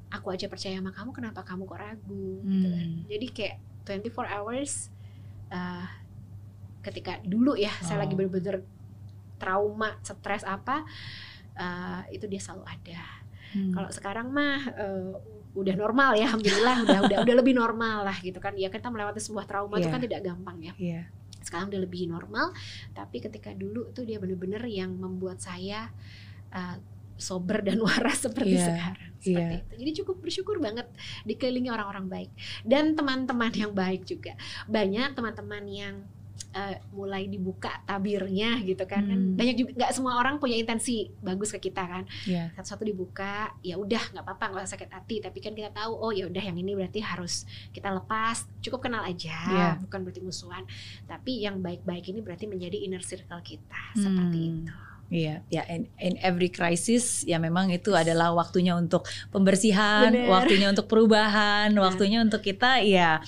[0.08, 2.40] aku aja percaya sama kamu, kenapa kamu kok ragu?
[2.42, 2.88] Gitu kan.
[2.88, 3.04] Hmm.
[3.06, 4.90] Jadi kayak 24 hours.
[5.48, 5.88] uh,
[6.84, 8.20] ketika dulu ya, saya lagi Oh.
[8.20, 8.68] bener-bener
[9.36, 10.84] trauma, stres apa,
[11.56, 13.04] uh, itu dia selalu ada.
[13.56, 13.72] Hmm.
[13.72, 15.12] Kalau sekarang mah eh,
[15.58, 18.54] udah normal ya, alhamdulillah udah udah udah lebih normal lah gitu kan.
[18.54, 19.94] Ya kita melewati sebuah trauma itu Iya.
[19.98, 20.74] kan tidak gampang ya.
[20.78, 21.02] Iya.
[21.42, 22.54] Sekarang udah lebih normal,
[22.94, 25.90] tapi ketika dulu tuh dia bener-bener yang membuat saya
[26.54, 26.78] eh,
[27.18, 29.10] sober dan waras seperti Iya, sekarang.
[29.18, 29.62] Seperti iya.
[29.66, 29.74] itu.
[29.82, 30.86] Jadi cukup bersyukur banget
[31.26, 32.32] dikelilingi orang-orang baik
[32.62, 34.38] dan teman-teman yang baik juga.
[34.70, 35.96] Banyak teman-teman yang
[36.58, 39.04] eh, mulai dibuka tabirnya gitu kan.
[39.04, 39.38] Kan Hmm.
[39.38, 42.50] banyak juga nggak semua orang punya intensi bagus ke kita kan Iya.
[42.54, 46.10] satu-satu dibuka ya udah nggak apa-apa nggak usah sakit hati tapi kan kita tahu oh
[46.10, 49.70] ya udah yang ini berarti harus kita lepas cukup kenal aja Iya.
[49.80, 50.66] bukan berarti musuhan
[51.04, 54.58] tapi yang baik-baik ini berarti menjadi inner circle kita seperti Hmm.
[54.60, 54.74] itu
[55.08, 60.28] Iya, ya in, in every crisis ya memang itu adalah waktunya untuk pembersihan, Bener.
[60.28, 61.80] waktunya untuk perubahan, Bener.
[61.80, 63.24] waktunya untuk kita ya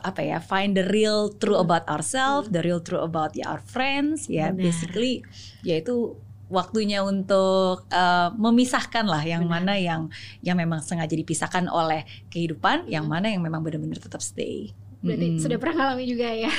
[0.00, 1.66] apa ya find the real true Hmm.
[1.66, 4.70] about ourselves, the real true about ya, our friends, ya Bener.
[4.70, 5.22] basically
[5.62, 6.14] yaitu
[6.50, 9.62] waktunya untuk uh, memisahkan lah yang Benar.
[9.62, 10.02] mana yang
[10.42, 13.14] yang memang sengaja dipisahkan oleh kehidupan, yang Hmm.
[13.18, 14.74] mana yang memang benar-benar tetap stay.
[15.00, 15.40] Berarti Mm-mm.
[15.40, 16.52] sudah pernah ngalami juga ya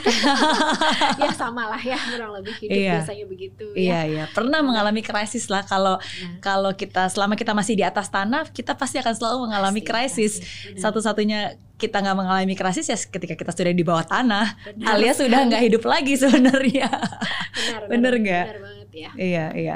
[1.21, 2.93] ya sama lah ya kurang lebih hidup Iya.
[2.97, 7.53] biasanya begitu Iya ya iya pernah mengalami krisis lah kalau Nah, kalau kita selama kita
[7.53, 10.33] masih di atas tanah kita pasti akan selalu mengalami pasti, krisis.
[10.37, 10.73] pasti.
[10.73, 10.81] Benar.
[10.81, 11.39] Satu-satunya
[11.77, 15.61] kita nggak mengalami krisis ya ketika kita sudah di bawah tanah Benar alias sudah nggak
[15.63, 16.89] hidup lagi sebenarnya.
[16.89, 18.45] benar, bener nggak?
[18.47, 19.75] benar banget ya iya iya.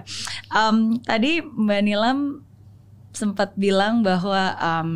[0.49, 2.19] Em, tadi Mbak Nilam
[3.11, 4.89] sempat bilang bahwa em,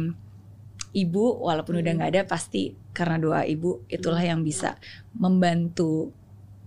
[1.00, 2.00] ibu walaupun udah Hmm.
[2.04, 4.32] nggak ada pasti karena doa ibu itulah Hmm.
[4.36, 4.76] yang bisa
[5.14, 6.12] membantu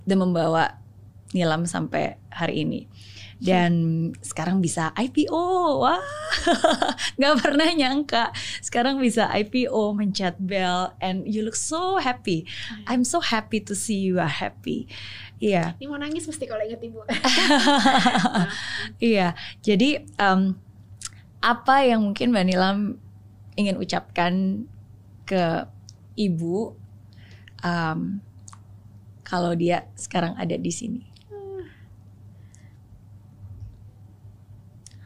[0.03, 0.81] dan membawa
[1.33, 2.81] Nilam sampai hari ini.
[3.43, 3.73] Dan
[4.23, 5.99] sekarang bisa IPO, wah
[7.19, 8.31] nggak pernah nyangka
[8.61, 12.45] sekarang bisa IPO mencet bell and you look so happy.
[12.87, 14.87] I'm so happy to see you are happy.
[15.43, 17.03] Iya, ini mau nangis mesti kalau inget ibu
[19.03, 19.35] iya.
[19.59, 20.55] Jadi em,
[21.43, 22.79] apa yang mungkin Mbak Nilam
[23.57, 24.65] ingin ucapkan
[25.29, 25.69] ke
[26.17, 26.77] ibu
[27.65, 28.21] em,
[29.23, 31.03] kalau dia sekarang ada di sini?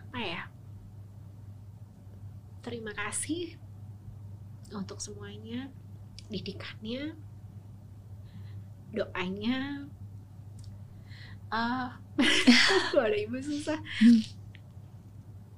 [0.06, 0.42] apa ya
[2.64, 3.60] terima kasih
[4.72, 5.68] untuk semuanya
[6.32, 7.12] didikannya
[8.96, 9.84] doanya
[11.52, 12.00] ah
[12.90, 13.76] kalau ada ibu susah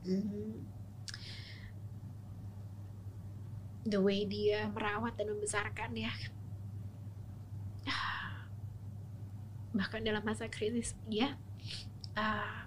[0.08, 0.67] Hmm.
[3.88, 6.12] The way dia merawat dan membesarkan ya
[9.76, 11.38] bahkan dalam masa krisis dia
[12.18, 12.66] ah,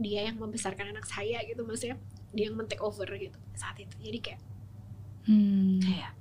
[0.00, 2.00] dia yang membesarkan anak saya gitu maksudnya.
[2.32, 3.92] Dia yang men-take over gitu saat itu.
[4.00, 4.42] Jadi kayak
[5.28, 5.76] Hmm.
[5.84, 6.16] kayak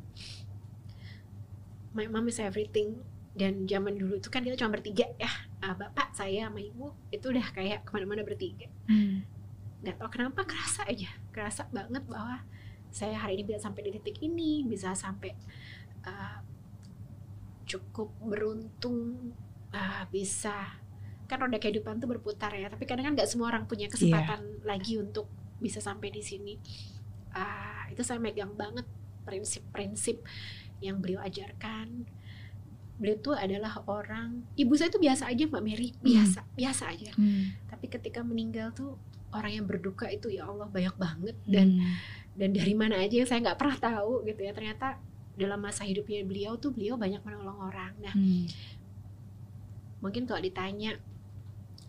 [1.95, 2.99] my mom is everything.
[3.39, 5.31] Dan zaman dulu itu kan kita cuma bertiga ya.
[5.63, 8.67] Ah, bapak saya sama ibu itu udah kayak ke mana-mana bertiga.
[8.91, 9.23] Hmm.
[9.79, 11.09] Nggak tahu kenapa kerasa aja.
[11.31, 12.43] Kerasa banget bahwa
[12.89, 15.31] saya hari ini bisa sampai di titik ini bisa sampai
[16.03, 16.41] uh,
[17.69, 19.31] cukup beruntung
[19.71, 20.75] uh, bisa.
[21.29, 24.97] Kan roda kehidupan tuh berputar ya tapi kadang kan nggak semua orang punya kesempatan lagi
[24.97, 25.29] untuk
[25.61, 26.57] bisa sampai di sini.
[27.29, 28.89] Ah, itu saya megang banget
[29.27, 30.25] prinsip-prinsip
[30.81, 32.09] yang beliau ajarkan.
[32.99, 35.93] Beliau tuh adalah orang ibu saya tuh biasa aja mbak Mary.
[36.01, 37.13] Biasa biasa aja.
[37.15, 37.53] Hmm.
[37.69, 38.99] tapi ketika meninggal tuh
[39.29, 41.93] orang yang berduka itu ya Allah banyak banget dan Hmm.
[42.33, 44.97] dan dari mana aja yang saya nggak pernah tahu gitu ya ternyata
[45.35, 48.47] dalam masa hidupnya beliau tuh beliau banyak menolong orang nah Hmm.
[49.99, 50.97] mungkin kalau ditanya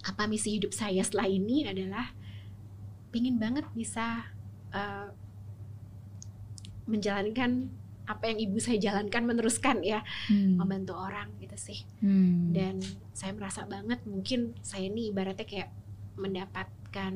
[0.03, 2.13] apa misi hidup saya setelah ini adalah
[3.11, 4.27] pingin banget bisa
[4.71, 5.09] uh,
[6.87, 7.71] menjalankan
[8.05, 10.59] apa yang ibu saya jalankan meneruskan ya Hmm.
[10.59, 12.51] membantu orang gitu sih Hmm.
[12.51, 12.83] dan
[13.15, 15.71] saya merasa banget mungkin saya ini ibaratnya kayak
[16.91, 17.13] mendapatkan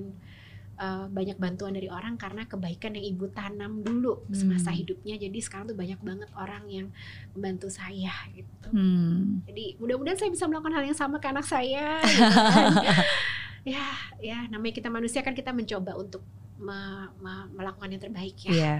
[0.76, 4.78] uh, banyak bantuan dari orang karena kebaikan yang ibu tanam dulu semasa Hmm.
[4.78, 6.86] hidupnya jadi sekarang tuh banyak banget orang yang
[7.34, 9.42] membantu saya gitu Hmm.
[9.44, 12.72] jadi mudah-mudahan saya bisa melakukan hal yang sama ke anak saya gitu kan.
[13.64, 13.86] ya
[14.20, 16.20] ya namanya kita manusia kan kita mencoba untuk
[16.54, 18.76] me- me- melakukan yang terbaik ya Iya,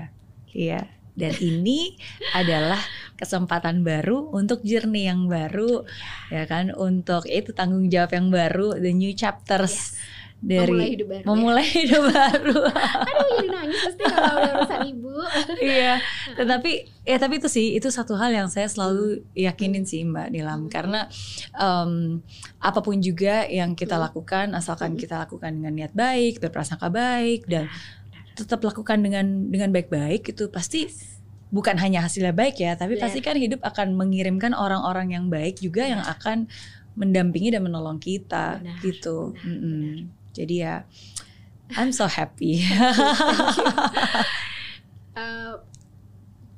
[0.52, 0.82] iya.
[1.14, 1.94] Dan ini
[2.34, 2.82] adalah
[3.14, 5.86] kesempatan baru untuk journey yang baru,
[6.26, 6.74] ya kan?
[6.74, 10.03] Untuk itu tanggung jawab yang baru, the new chapters Yes.
[10.44, 11.16] Dari memulai hidup baru.
[11.16, 11.26] ya.
[11.26, 12.58] memulai hidup baru.
[12.68, 15.10] Aduh jadi nangis pasti kalau udah urusan ibu.
[15.56, 15.92] Iya,
[16.34, 16.70] tetapi
[17.02, 20.68] ya tapi itu sih itu satu hal yang saya selalu yakinin sih Mbak Nilam Hmm.
[20.68, 21.00] karena
[21.50, 22.20] em,
[22.58, 24.04] apa pun juga yang kita Hmm.
[24.04, 25.00] lakukan asalkan Hmm.
[25.00, 28.36] kita lakukan dengan niat baik, berprasangka baik dan Benar.
[28.36, 30.92] tetap lakukan dengan dengan baik-baik itu pasti
[31.48, 33.06] bukan hanya hasilnya baik ya, tapi Benar.
[33.06, 36.50] pasti kan hidup akan mengirimkan orang-orang yang baik juga yang akan
[36.94, 39.34] mendampingi dan menolong kita Benar, gitu.
[39.34, 39.90] benar, Mm-mm.
[40.34, 40.82] Jadi ya
[41.72, 42.60] I'm so happy.
[45.14, 45.54] Eh,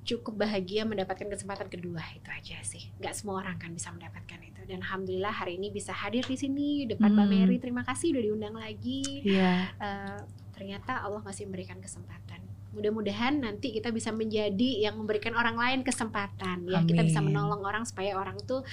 [0.07, 2.89] cukup bahagia mendapatkan kesempatan kedua itu aja sih.
[2.97, 4.65] Nggak semua orang kan bisa mendapatkan itu.
[4.65, 7.33] Dan alhamdulillah hari ini bisa hadir di sini depan Mbak Hmm.
[7.37, 7.57] Mary.
[7.61, 9.21] Terima kasih udah diundang lagi.
[9.29, 9.77] Iya.
[9.77, 10.19] Eh,
[10.57, 12.41] ternyata Allah masih memberikan kesempatan.
[12.73, 16.81] Mudah-mudahan nanti kita bisa menjadi yang memberikan orang lain kesempatan ya.
[16.81, 18.65] Kita bisa menolong orang supaya orang tuh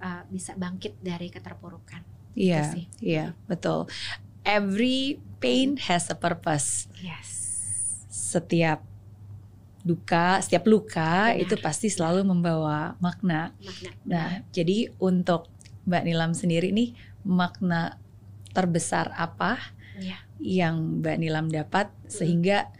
[0.00, 2.00] eh, bisa bangkit dari keterpurukan.
[2.32, 3.84] Iya, iya, betul.
[4.46, 6.86] Every pain has a purpose.
[7.02, 7.28] Yes.
[8.06, 8.80] Setiap
[9.82, 11.42] duka, setiap luka Benar.
[11.42, 13.50] itu pasti selalu membawa makna.
[13.58, 13.90] Makna.
[14.06, 15.50] Nah, jadi untuk
[15.86, 17.98] Mbak Nilam sendiri nih makna
[18.50, 19.58] terbesar apa
[19.98, 20.18] Iya.
[20.38, 22.70] yang Mbak Nilam dapat sehingga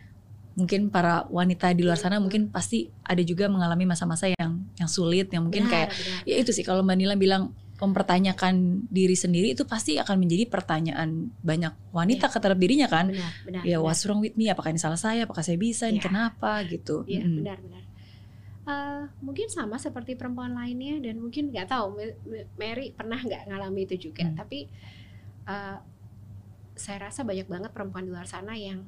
[0.56, 5.28] mungkin para wanita di luar sana mungkin pasti ada juga mengalami masa-masa yang yang sulit
[5.28, 6.20] yang mungkin Benar, kayak benar.
[6.24, 7.42] ya itu sih kalau Mbak Nilam bilang
[7.76, 8.54] mempertanyakan
[8.86, 13.62] diri sendiri itu pasti akan menjadi pertanyaan banyak wanita ke terhadap dirinya kan benar, benar.
[13.62, 13.84] ya benar.
[13.84, 16.04] what's wrong with me apakah ini salah saya apakah saya bisa ini Iya.
[16.04, 17.36] kenapa gitu Iya Mm-mm.
[17.38, 17.84] benar-benar.
[18.66, 23.46] Eh, mungkin sama seperti perempuan lainnya dan mungkin nggak tahu Ma- Ma- Mary pernah nggak
[23.46, 24.24] ngalami itu juga.
[24.24, 24.34] Hmm.
[24.34, 24.66] Tapi
[25.46, 25.76] eh,
[26.74, 28.82] saya rasa banyak banget perempuan di luar sana yang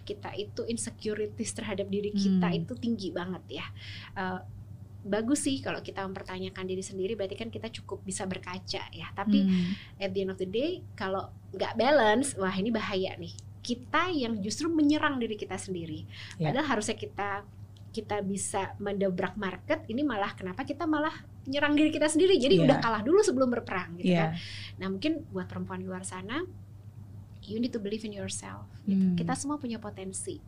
[0.00, 2.60] kita itu insecurities terhadap diri kita Hmm.
[2.60, 3.66] itu tinggi banget ya.
[4.14, 4.38] Eh,
[5.04, 9.06] bagus sih kalau kita mempertanyakan diri sendiri berarti kan kita cukup bisa berkaca ya.
[9.12, 9.72] Tapi Hmm.
[9.98, 14.40] at the end of the day kalau nggak balance wah ini bahaya nih kita yang
[14.40, 16.04] justru menyerang diri kita sendiri
[16.36, 16.48] Ya.
[16.48, 17.44] padahal harusnya kita
[17.90, 22.62] kita bisa mendobrak market ini malah kenapa kita malah nyerang diri kita sendiri jadi Ya.
[22.64, 24.40] udah kalah dulu sebelum berperang gitu kan Iya.
[24.76, 26.42] nah mungkin buat perempuan di luar sana
[27.40, 29.00] you need to believe in yourself gitu.
[29.00, 29.14] Hmm.
[29.14, 30.40] kita semua punya potensi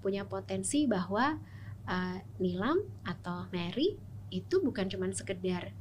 [0.00, 1.36] punya potensi bahwa
[1.90, 3.98] uh, Nilam atau Mary
[4.30, 5.74] itu bukan cuman sekedar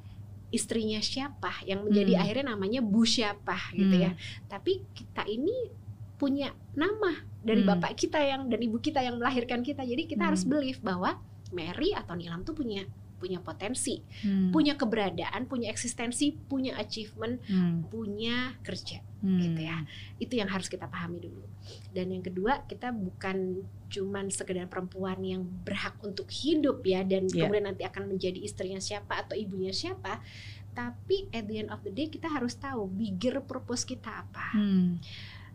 [0.49, 2.21] istrinya siapa yang menjadi Hmm.
[2.25, 4.05] akhirnya namanya bu siapa gitu Hmm.
[4.09, 4.11] ya
[4.49, 5.69] tapi kita ini
[6.17, 7.13] punya nama
[7.45, 7.77] dari Hmm.
[7.77, 10.57] bapak kita yang dan ibu kita yang melahirkan kita jadi kita harus Hmm.
[10.57, 11.21] believe bahwa
[11.53, 12.89] Mary atau Nilam tuh punya
[13.19, 14.49] punya potensi Hmm.
[14.49, 17.83] punya keberadaan punya eksistensi punya achievement Hmm.
[17.91, 19.35] punya kerja Hmm.
[19.37, 19.83] gitu ya.
[20.17, 21.43] itu yang harus kita pahami dulu
[21.91, 27.45] dan yang kedua kita bukan cuman sekedar perempuan yang berhak untuk hidup ya dan Iya.
[27.45, 30.23] kemudian nanti akan menjadi istrinya siapa atau ibunya siapa
[30.71, 34.97] tapi at the end of the day kita harus tahu bigger purpose kita apa Hmm.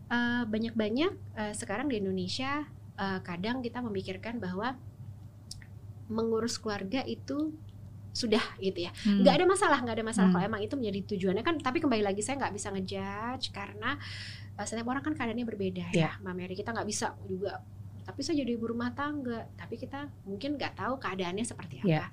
[0.05, 4.77] Eh, banyak-banyak eh, sekarang di Indonesia eh, kadang kita memikirkan bahwa
[6.07, 7.53] mengurus keluarga itu
[8.11, 9.21] sudah gitu ya Hmm.
[9.21, 10.35] nggak ada masalah nggak ada masalah Hmm.
[10.35, 13.99] kalau emang itu menjadi tujuannya kan tapi kembali lagi saya nggak bisa ngejudge karena
[14.55, 16.11] uh, setiap orang kan keadaannya berbeda ya Ya.
[16.19, 17.59] Mbak Mary kita nggak bisa juga
[18.01, 22.05] tapi saya jadi ibu rumah tangga tapi kita mungkin nggak tahu keadaannya seperti apa Ya.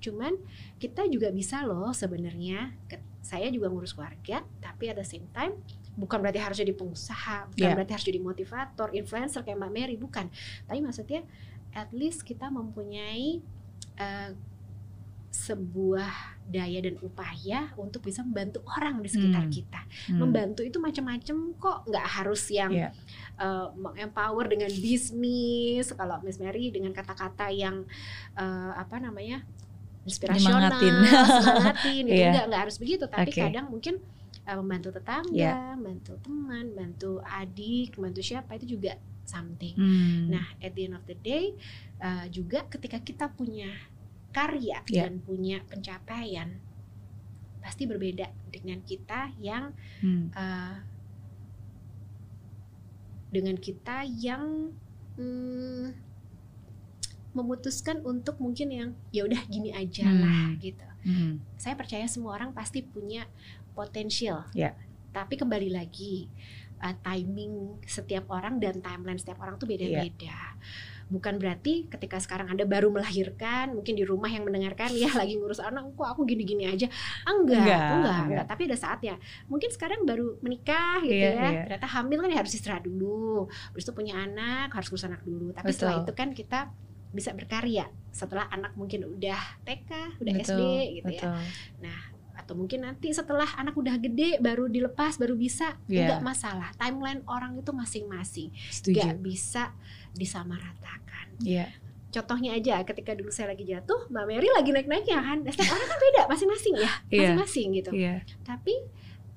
[0.00, 0.38] cuman
[0.78, 2.72] kita juga bisa loh sebenarnya
[3.20, 5.58] saya juga ngurus keluarga tapi at the same time
[5.92, 7.74] bukan berarti harus jadi pengusaha bukan Ya.
[7.74, 10.30] berarti harus jadi motivator influencer kayak Mbak Mary bukan
[10.64, 11.20] tapi maksudnya
[11.72, 13.40] at least kita mempunyai
[13.96, 14.30] uh,
[15.30, 16.10] sebuah
[16.50, 19.54] daya dan upaya untuk bisa membantu orang di sekitar Hmm.
[19.54, 19.80] kita.
[20.10, 20.18] Hmm.
[20.26, 22.90] Membantu itu macam-macam kok, nggak harus yang Iya.
[23.38, 25.94] uh, mengempower dengan bisnis.
[25.94, 27.86] Kalau Miss Mary dengan kata-kata yang
[28.34, 29.46] uh, apa namanya
[30.02, 32.14] inspirasional, semangatin, gitu.
[32.18, 32.28] Iya.
[32.34, 33.04] nggak nggak harus begitu.
[33.06, 33.38] Tapi Oke.
[33.38, 33.94] kadang mungkin
[34.50, 35.78] uh, membantu tetangga, Iya.
[35.78, 39.74] membantu teman, membantu adik, membantu siapa itu juga something.
[39.74, 40.30] Hmm.
[40.30, 41.54] Nah, at the end of the day,
[41.98, 43.70] uh, juga ketika kita punya
[44.30, 45.06] karya Ya.
[45.06, 46.58] dan punya pencapaian,
[47.60, 50.30] pasti berbeda dengan kita yang Hmm.
[50.32, 50.76] uh,
[53.30, 54.74] dengan kita yang
[55.14, 55.94] hmm,
[57.30, 60.58] memutuskan untuk mungkin yang ya udah gini aja lah Hmm.
[60.58, 60.88] gitu.
[61.06, 61.38] Hmm.
[61.54, 63.30] Saya percaya semua orang pasti punya
[63.72, 64.50] potensial.
[64.50, 64.74] Ya.
[65.10, 66.26] Tapi kembali lagi
[66.80, 70.56] uh, timing setiap orang dan timeline setiap orang tuh beda-beda.
[71.10, 75.58] Bukan berarti ketika sekarang Anda baru melahirkan, mungkin di rumah yang mendengarkan ya lagi ngurus
[75.58, 76.86] anak, kok aku gini-gini aja.
[77.26, 78.46] Enggak, Enggak, enggak, enggak, enggak.
[78.46, 79.14] Tapi ada saatnya.
[79.50, 81.48] Mungkin sekarang baru menikah gitu Iya, ya.
[81.50, 81.60] iya.
[81.66, 83.50] Ternyata hamil kan ya harus istirahat dulu.
[83.74, 85.50] Terus itu punya anak, harus ngurus anak dulu.
[85.50, 86.06] Tapi setelah Betul.
[86.06, 86.60] itu kan kita
[87.10, 90.62] bisa berkarya setelah anak mungkin udah TK, udah Betul, SD
[91.02, 91.38] gitu ya betul.
[92.40, 96.16] Atau mungkin nanti setelah anak udah gede baru dilepas baru bisa Iya.
[96.16, 98.48] nggak masalah timeline orang itu masing-masing
[98.88, 99.76] nggak bisa
[100.14, 101.68] disamaratakan Iya.
[102.10, 105.98] contohnya aja ketika dulu saya lagi jatuh mbak Mary lagi naik-naiknya kan setiap orang kan
[106.00, 107.18] beda masing-masing ya Iya.
[107.36, 108.14] masing-masing gitu Iya.
[108.42, 108.74] tapi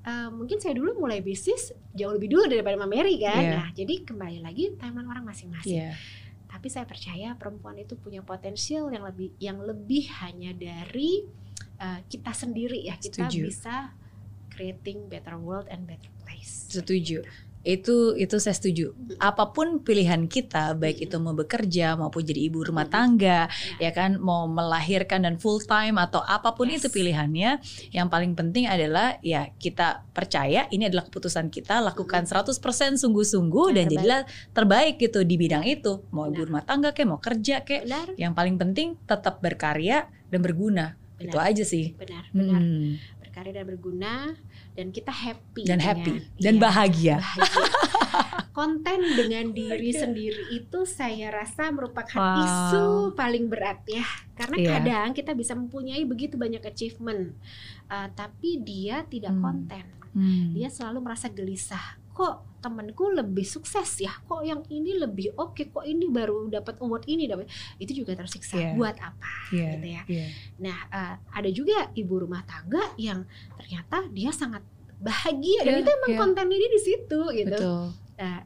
[0.03, 3.51] eh, mungkin saya dulu mulai bisnis jauh lebih dulu daripada Mbak Mary kan Iya.
[3.55, 5.91] nah jadi kembali lagi timeline orang masing-masing Iya.
[6.45, 11.23] tapi saya percaya perempuan itu punya potensial yang lebih yang lebih hanya dari
[11.83, 13.51] uh, kita sendiri ya kita Setuju.
[13.51, 13.91] bisa
[14.55, 17.27] creating better world and better place Setuju.
[17.63, 18.91] Itu itu saya setuju.
[19.23, 23.47] Apa pun pilihan kita, baik itu mau bekerja maupun jadi ibu rumah tangga,
[23.79, 26.83] ya kan, mau melahirkan dan full time atau apa pun Yes.
[26.83, 27.63] itu pilihannya,
[27.95, 33.87] yang paling penting adalah ya kita percaya ini adalah keputusan kita, lakukan 100% sungguh-sungguh dan
[33.87, 33.95] terbaik.
[33.95, 34.21] jadilah
[34.51, 36.03] terbaik gitu di bidang itu.
[36.11, 40.43] Mau ibu rumah tangga kayak mau kerja kayak, benar yang paling penting tetap berkarya dan
[40.43, 40.99] berguna.
[41.15, 41.85] Itu benar aja sih.
[41.93, 42.97] benar benar Hmm.
[43.19, 44.13] berkarya dan berguna
[44.73, 47.17] dan kita happy Dan happy dan iya, bahagia.
[47.17, 47.69] bahagia.
[48.53, 52.37] konten dengan diri sendiri itu saya rasa merupakan Wow.
[52.39, 54.69] isu paling berat ya karena Iya.
[54.75, 57.33] kadang kita bisa mempunyai begitu banyak achievement
[57.87, 59.41] uh, tapi dia tidak Hmm.
[59.41, 60.53] konten Hmm.
[60.53, 65.83] dia selalu merasa gelisah kok temanku lebih sukses ya kok yang ini lebih oke kok
[65.83, 68.71] ini baru dapat award ini dapat itu juga tersiksa Iya.
[68.73, 70.25] buat apa Iya, gitu ya iya.
[70.57, 74.63] nah uh, ada juga ibu rumah tangga yang ternyata dia sangat
[74.97, 76.19] bahagia dan Iya, itu emang iya.
[76.21, 77.83] kontennya dia di situ gitu Betul.
[78.13, 78.37] Nah,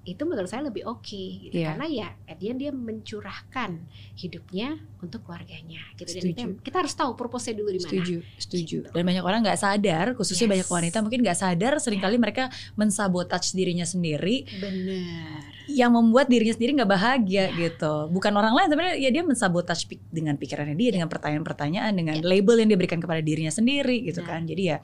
[0.00, 1.04] itu menurut saya lebih oke
[1.44, 1.76] gitu Iya.
[1.76, 3.84] karena ya at the end dia mencurahkan
[4.16, 6.40] hidupnya untuk keluarganya gitu Setuju.
[6.40, 8.78] yang- kita harus tahu purpose dulu di mana Setuju, setuju.
[8.88, 8.92] Gitu.
[8.92, 10.52] Dan banyak orang nggak sadar, khususnya Yes.
[10.56, 16.50] banyak wanita mungkin nggak sadar, sering kali mereka mensabotage dirinya sendiri, benar yang membuat dirinya
[16.50, 18.08] sendiri nggak bahagia gitu.
[18.08, 22.24] Bukan orang lain, tapi ya dia mensabotage pik- dengan pikirannya dia, dengan pertanyaan-pertanyaan, dengan Ya.
[22.24, 24.30] label yang dia berikan kepada dirinya sendiri gitu Benar.
[24.32, 24.40] kan.
[24.48, 24.76] Jadi ya,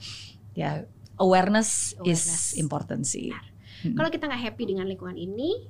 [0.55, 0.71] ya
[1.17, 2.53] awareness, Awareness.
[2.53, 3.33] is important sih.
[3.33, 3.56] Benar.
[3.79, 3.93] Hmm.
[3.93, 5.67] kalau kita nggak happy dengan lingkungan ini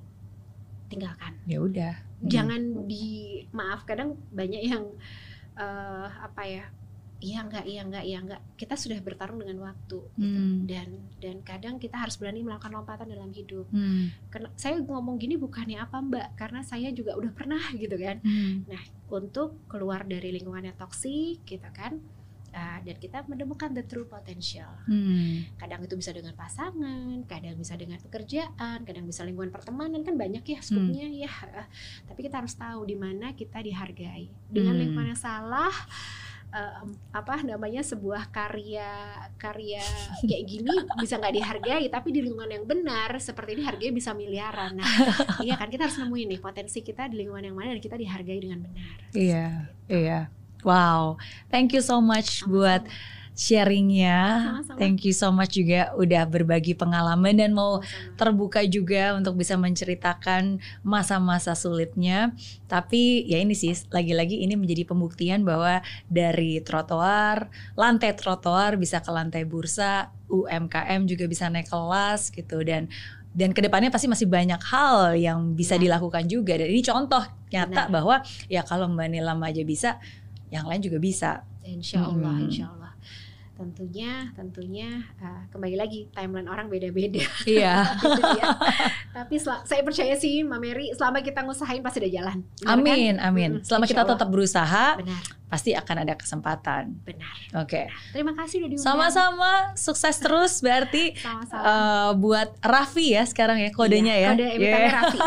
[0.87, 1.95] tinggalkan Ya udah.
[2.17, 2.29] Hmm.
[2.29, 3.07] jangan di
[3.51, 4.85] maaf kadang banyak yang
[5.55, 6.65] eh, apa ya
[7.17, 10.21] iya enggak iya enggak iya enggak kita sudah bertarung dengan waktu gitu.
[10.37, 10.65] Hmm.
[10.65, 14.13] dan dan kadang kita harus berani melakukan lompatan dalam hidup Hmm.
[14.29, 18.69] karena saya ngomong gini bukannya apa mbak karena saya juga udah pernah gitu kan Hmm.
[19.09, 22.05] untuk keluar dari lingkungan yang toksik gitu kan
[22.57, 24.73] Uh, dan kita menemukan the true potential.
[24.89, 25.45] Hmm.
[25.61, 30.41] kadang itu bisa dengan pasangan kadang bisa dengan pekerjaan kadang bisa lingkungan pertemanan kan banyak
[30.41, 31.29] ya skupnya ya.
[31.53, 31.69] Uh,
[32.09, 34.33] tapi kita harus tahu di mana kita dihargai.
[34.49, 34.81] Dengan Hmm.
[34.89, 35.75] lingkungan yang salah
[36.49, 38.89] uh, apa namanya sebuah karya
[39.37, 39.85] karya
[40.25, 44.81] kayak gini bisa nggak dihargai tapi di lingkungan yang benar seperti ini harganya bisa miliaran.
[44.81, 44.89] Nah
[45.45, 45.69] iya kan?
[45.69, 48.97] Kita harus nemuin nih potensi kita di lingkungan yang mana dan kita dihargai dengan benar.
[49.13, 49.47] Iya,
[49.93, 50.21] iya.
[50.67, 52.83] Wow, thank you so much buat
[53.37, 54.17] sharingnya.
[54.65, 54.79] Sama-sama.
[54.81, 58.17] Thank you so much juga udah berbagi pengalaman dan mau Sama-sama.
[58.17, 62.33] terbuka juga untuk bisa menceritakan masa-masa sulitnya.
[62.67, 69.13] Tapi ya ini sih lagi-lagi ini menjadi pembuktian bahwa dari trotoar, lantai trotoar bisa ke
[69.13, 72.89] lantai bursa, UMKM juga bisa naik kelas gitu dan
[73.37, 76.01] dan ke depannya pasti masih banyak hal yang bisa Benar.
[76.01, 77.21] dilakukan juga dan ini contoh
[77.53, 77.93] nyata Benar.
[77.93, 78.17] bahwa
[78.49, 80.01] ya kalau Mbak Nilam aja bisa,
[80.49, 81.43] yang lain juga bisa.
[81.61, 82.47] Insya Allah, Hmm.
[82.47, 82.93] insya Allah.
[83.57, 87.25] Tentunya, tentunya uh, kembali lagi timeline orang beda-beda.
[87.43, 87.89] Iya.
[87.97, 88.53] Gitu dia.
[89.11, 92.45] Tapi saya percaya sih, Mbak Mary, selama kita ngusahain pasti ada jalan.
[92.45, 92.77] Benar kan?
[92.77, 93.51] Amin, amin.
[93.57, 94.13] Mm, Selama insya kita Allah.
[94.13, 96.83] tetap berusaha, Benar, pasti akan ada kesempatan.
[97.01, 97.35] benar.
[97.57, 97.89] Oke.
[98.13, 98.85] Terima kasih udah diundang.
[98.85, 101.65] Sama-sama, sukses terus berarti Sama-sama.
[101.65, 104.31] eh, buat Raffi ya sekarang ya kodenya Iya, ya.
[104.37, 104.93] Kode Yeah.
[104.93, 105.19] Raffi.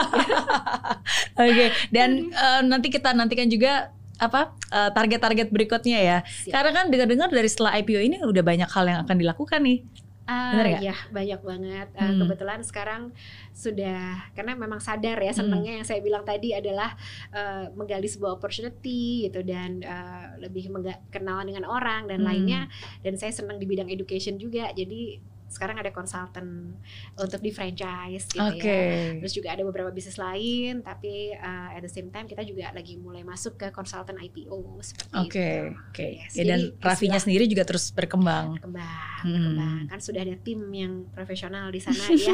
[1.49, 3.89] Oke, dan eh, nanti kita nantikan juga
[4.19, 6.17] apa eh, target-target berikutnya ya.
[6.21, 6.51] Siap.
[6.51, 9.81] Karena kan dengar-dengar dari setelah IPO ini udah banyak hal yang akan dilakukan nih.
[10.29, 10.81] Bener nggak?
[10.85, 11.87] ya banyak banget.
[11.97, 12.21] Ah, Hmm.
[12.21, 13.01] Kebetulan sekarang
[13.49, 15.41] sudah karena memang sadar ya Hmm.
[15.41, 16.93] senengnya yang saya bilang tadi adalah
[17.33, 20.69] eh, menggali sebuah opportunity gitu dan eh, lebih
[21.09, 22.29] kenalan dengan orang dan Hmm.
[22.29, 22.61] lainnya.
[23.01, 24.69] Dan saya senang di bidang education juga.
[24.69, 25.17] Jadi
[25.49, 26.77] sekarang ada konsultan
[27.13, 28.61] untuk di franchise gitu Oke.
[28.61, 29.17] ya.
[29.17, 32.95] Terus juga ada beberapa bisnis lain, tapi uh, at the same time kita juga lagi
[32.95, 35.73] mulai masuk ke konsultan IPO seperti Oke, itu.
[35.73, 36.05] oke.
[36.15, 38.55] Yes, Ya, dan istilah sendiri juga terus berkembang.
[38.55, 39.33] berkembang, Hmm.
[39.33, 39.81] berkembang.
[39.89, 42.29] Kan sudah ada tim yang profesional di sana ya.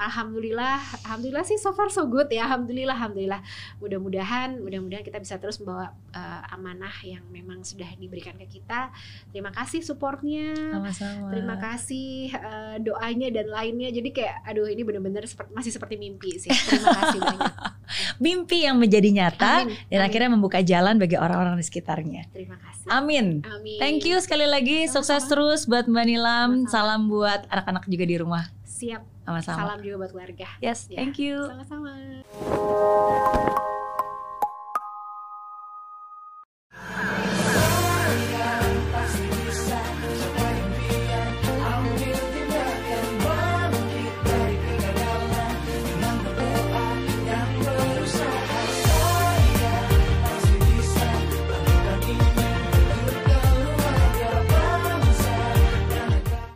[0.00, 2.48] alhamdulillah, alhamdulillah sih so far so good ya.
[2.48, 3.44] Alhamdulillah, alhamdulillah.
[3.76, 8.88] Mudah-mudahan, mudah-mudahan kita bisa terus membawa uh, amanah yang memang sudah diberikan ke kita.
[9.28, 10.54] Terima kasih supportnya.
[10.56, 11.28] Sama-sama.
[11.28, 13.90] Terima kasih uh, eh, doanya dan lainnya.
[13.90, 16.50] Jadi kayak aduh ini bener-bener seperti, masih seperti mimpi sih.
[16.50, 17.52] Terima kasih banyak.
[18.24, 19.76] Mimpi yang menjadi nyata Amin.
[19.86, 20.08] dan Amin.
[20.08, 22.22] akhirnya membuka jalan bagi orang-orang di sekitarnya.
[22.32, 22.86] Terima kasih.
[22.90, 23.26] Amin.
[23.44, 23.78] Amin.
[23.78, 24.86] Thank you sekali lagi.
[24.86, 25.02] Sama-sama.
[25.04, 26.50] Sukses terus buat Mbak Nilam.
[26.64, 26.72] Sama-sama.
[26.72, 28.44] Salam buat anak-anak juga di rumah.
[28.64, 29.02] Siap.
[29.24, 29.58] Sama-sama.
[29.68, 30.48] Salam juga buat keluarga.
[30.60, 31.00] Yes, Ya.
[31.00, 31.44] thank you.
[31.44, 31.92] Sama-sama.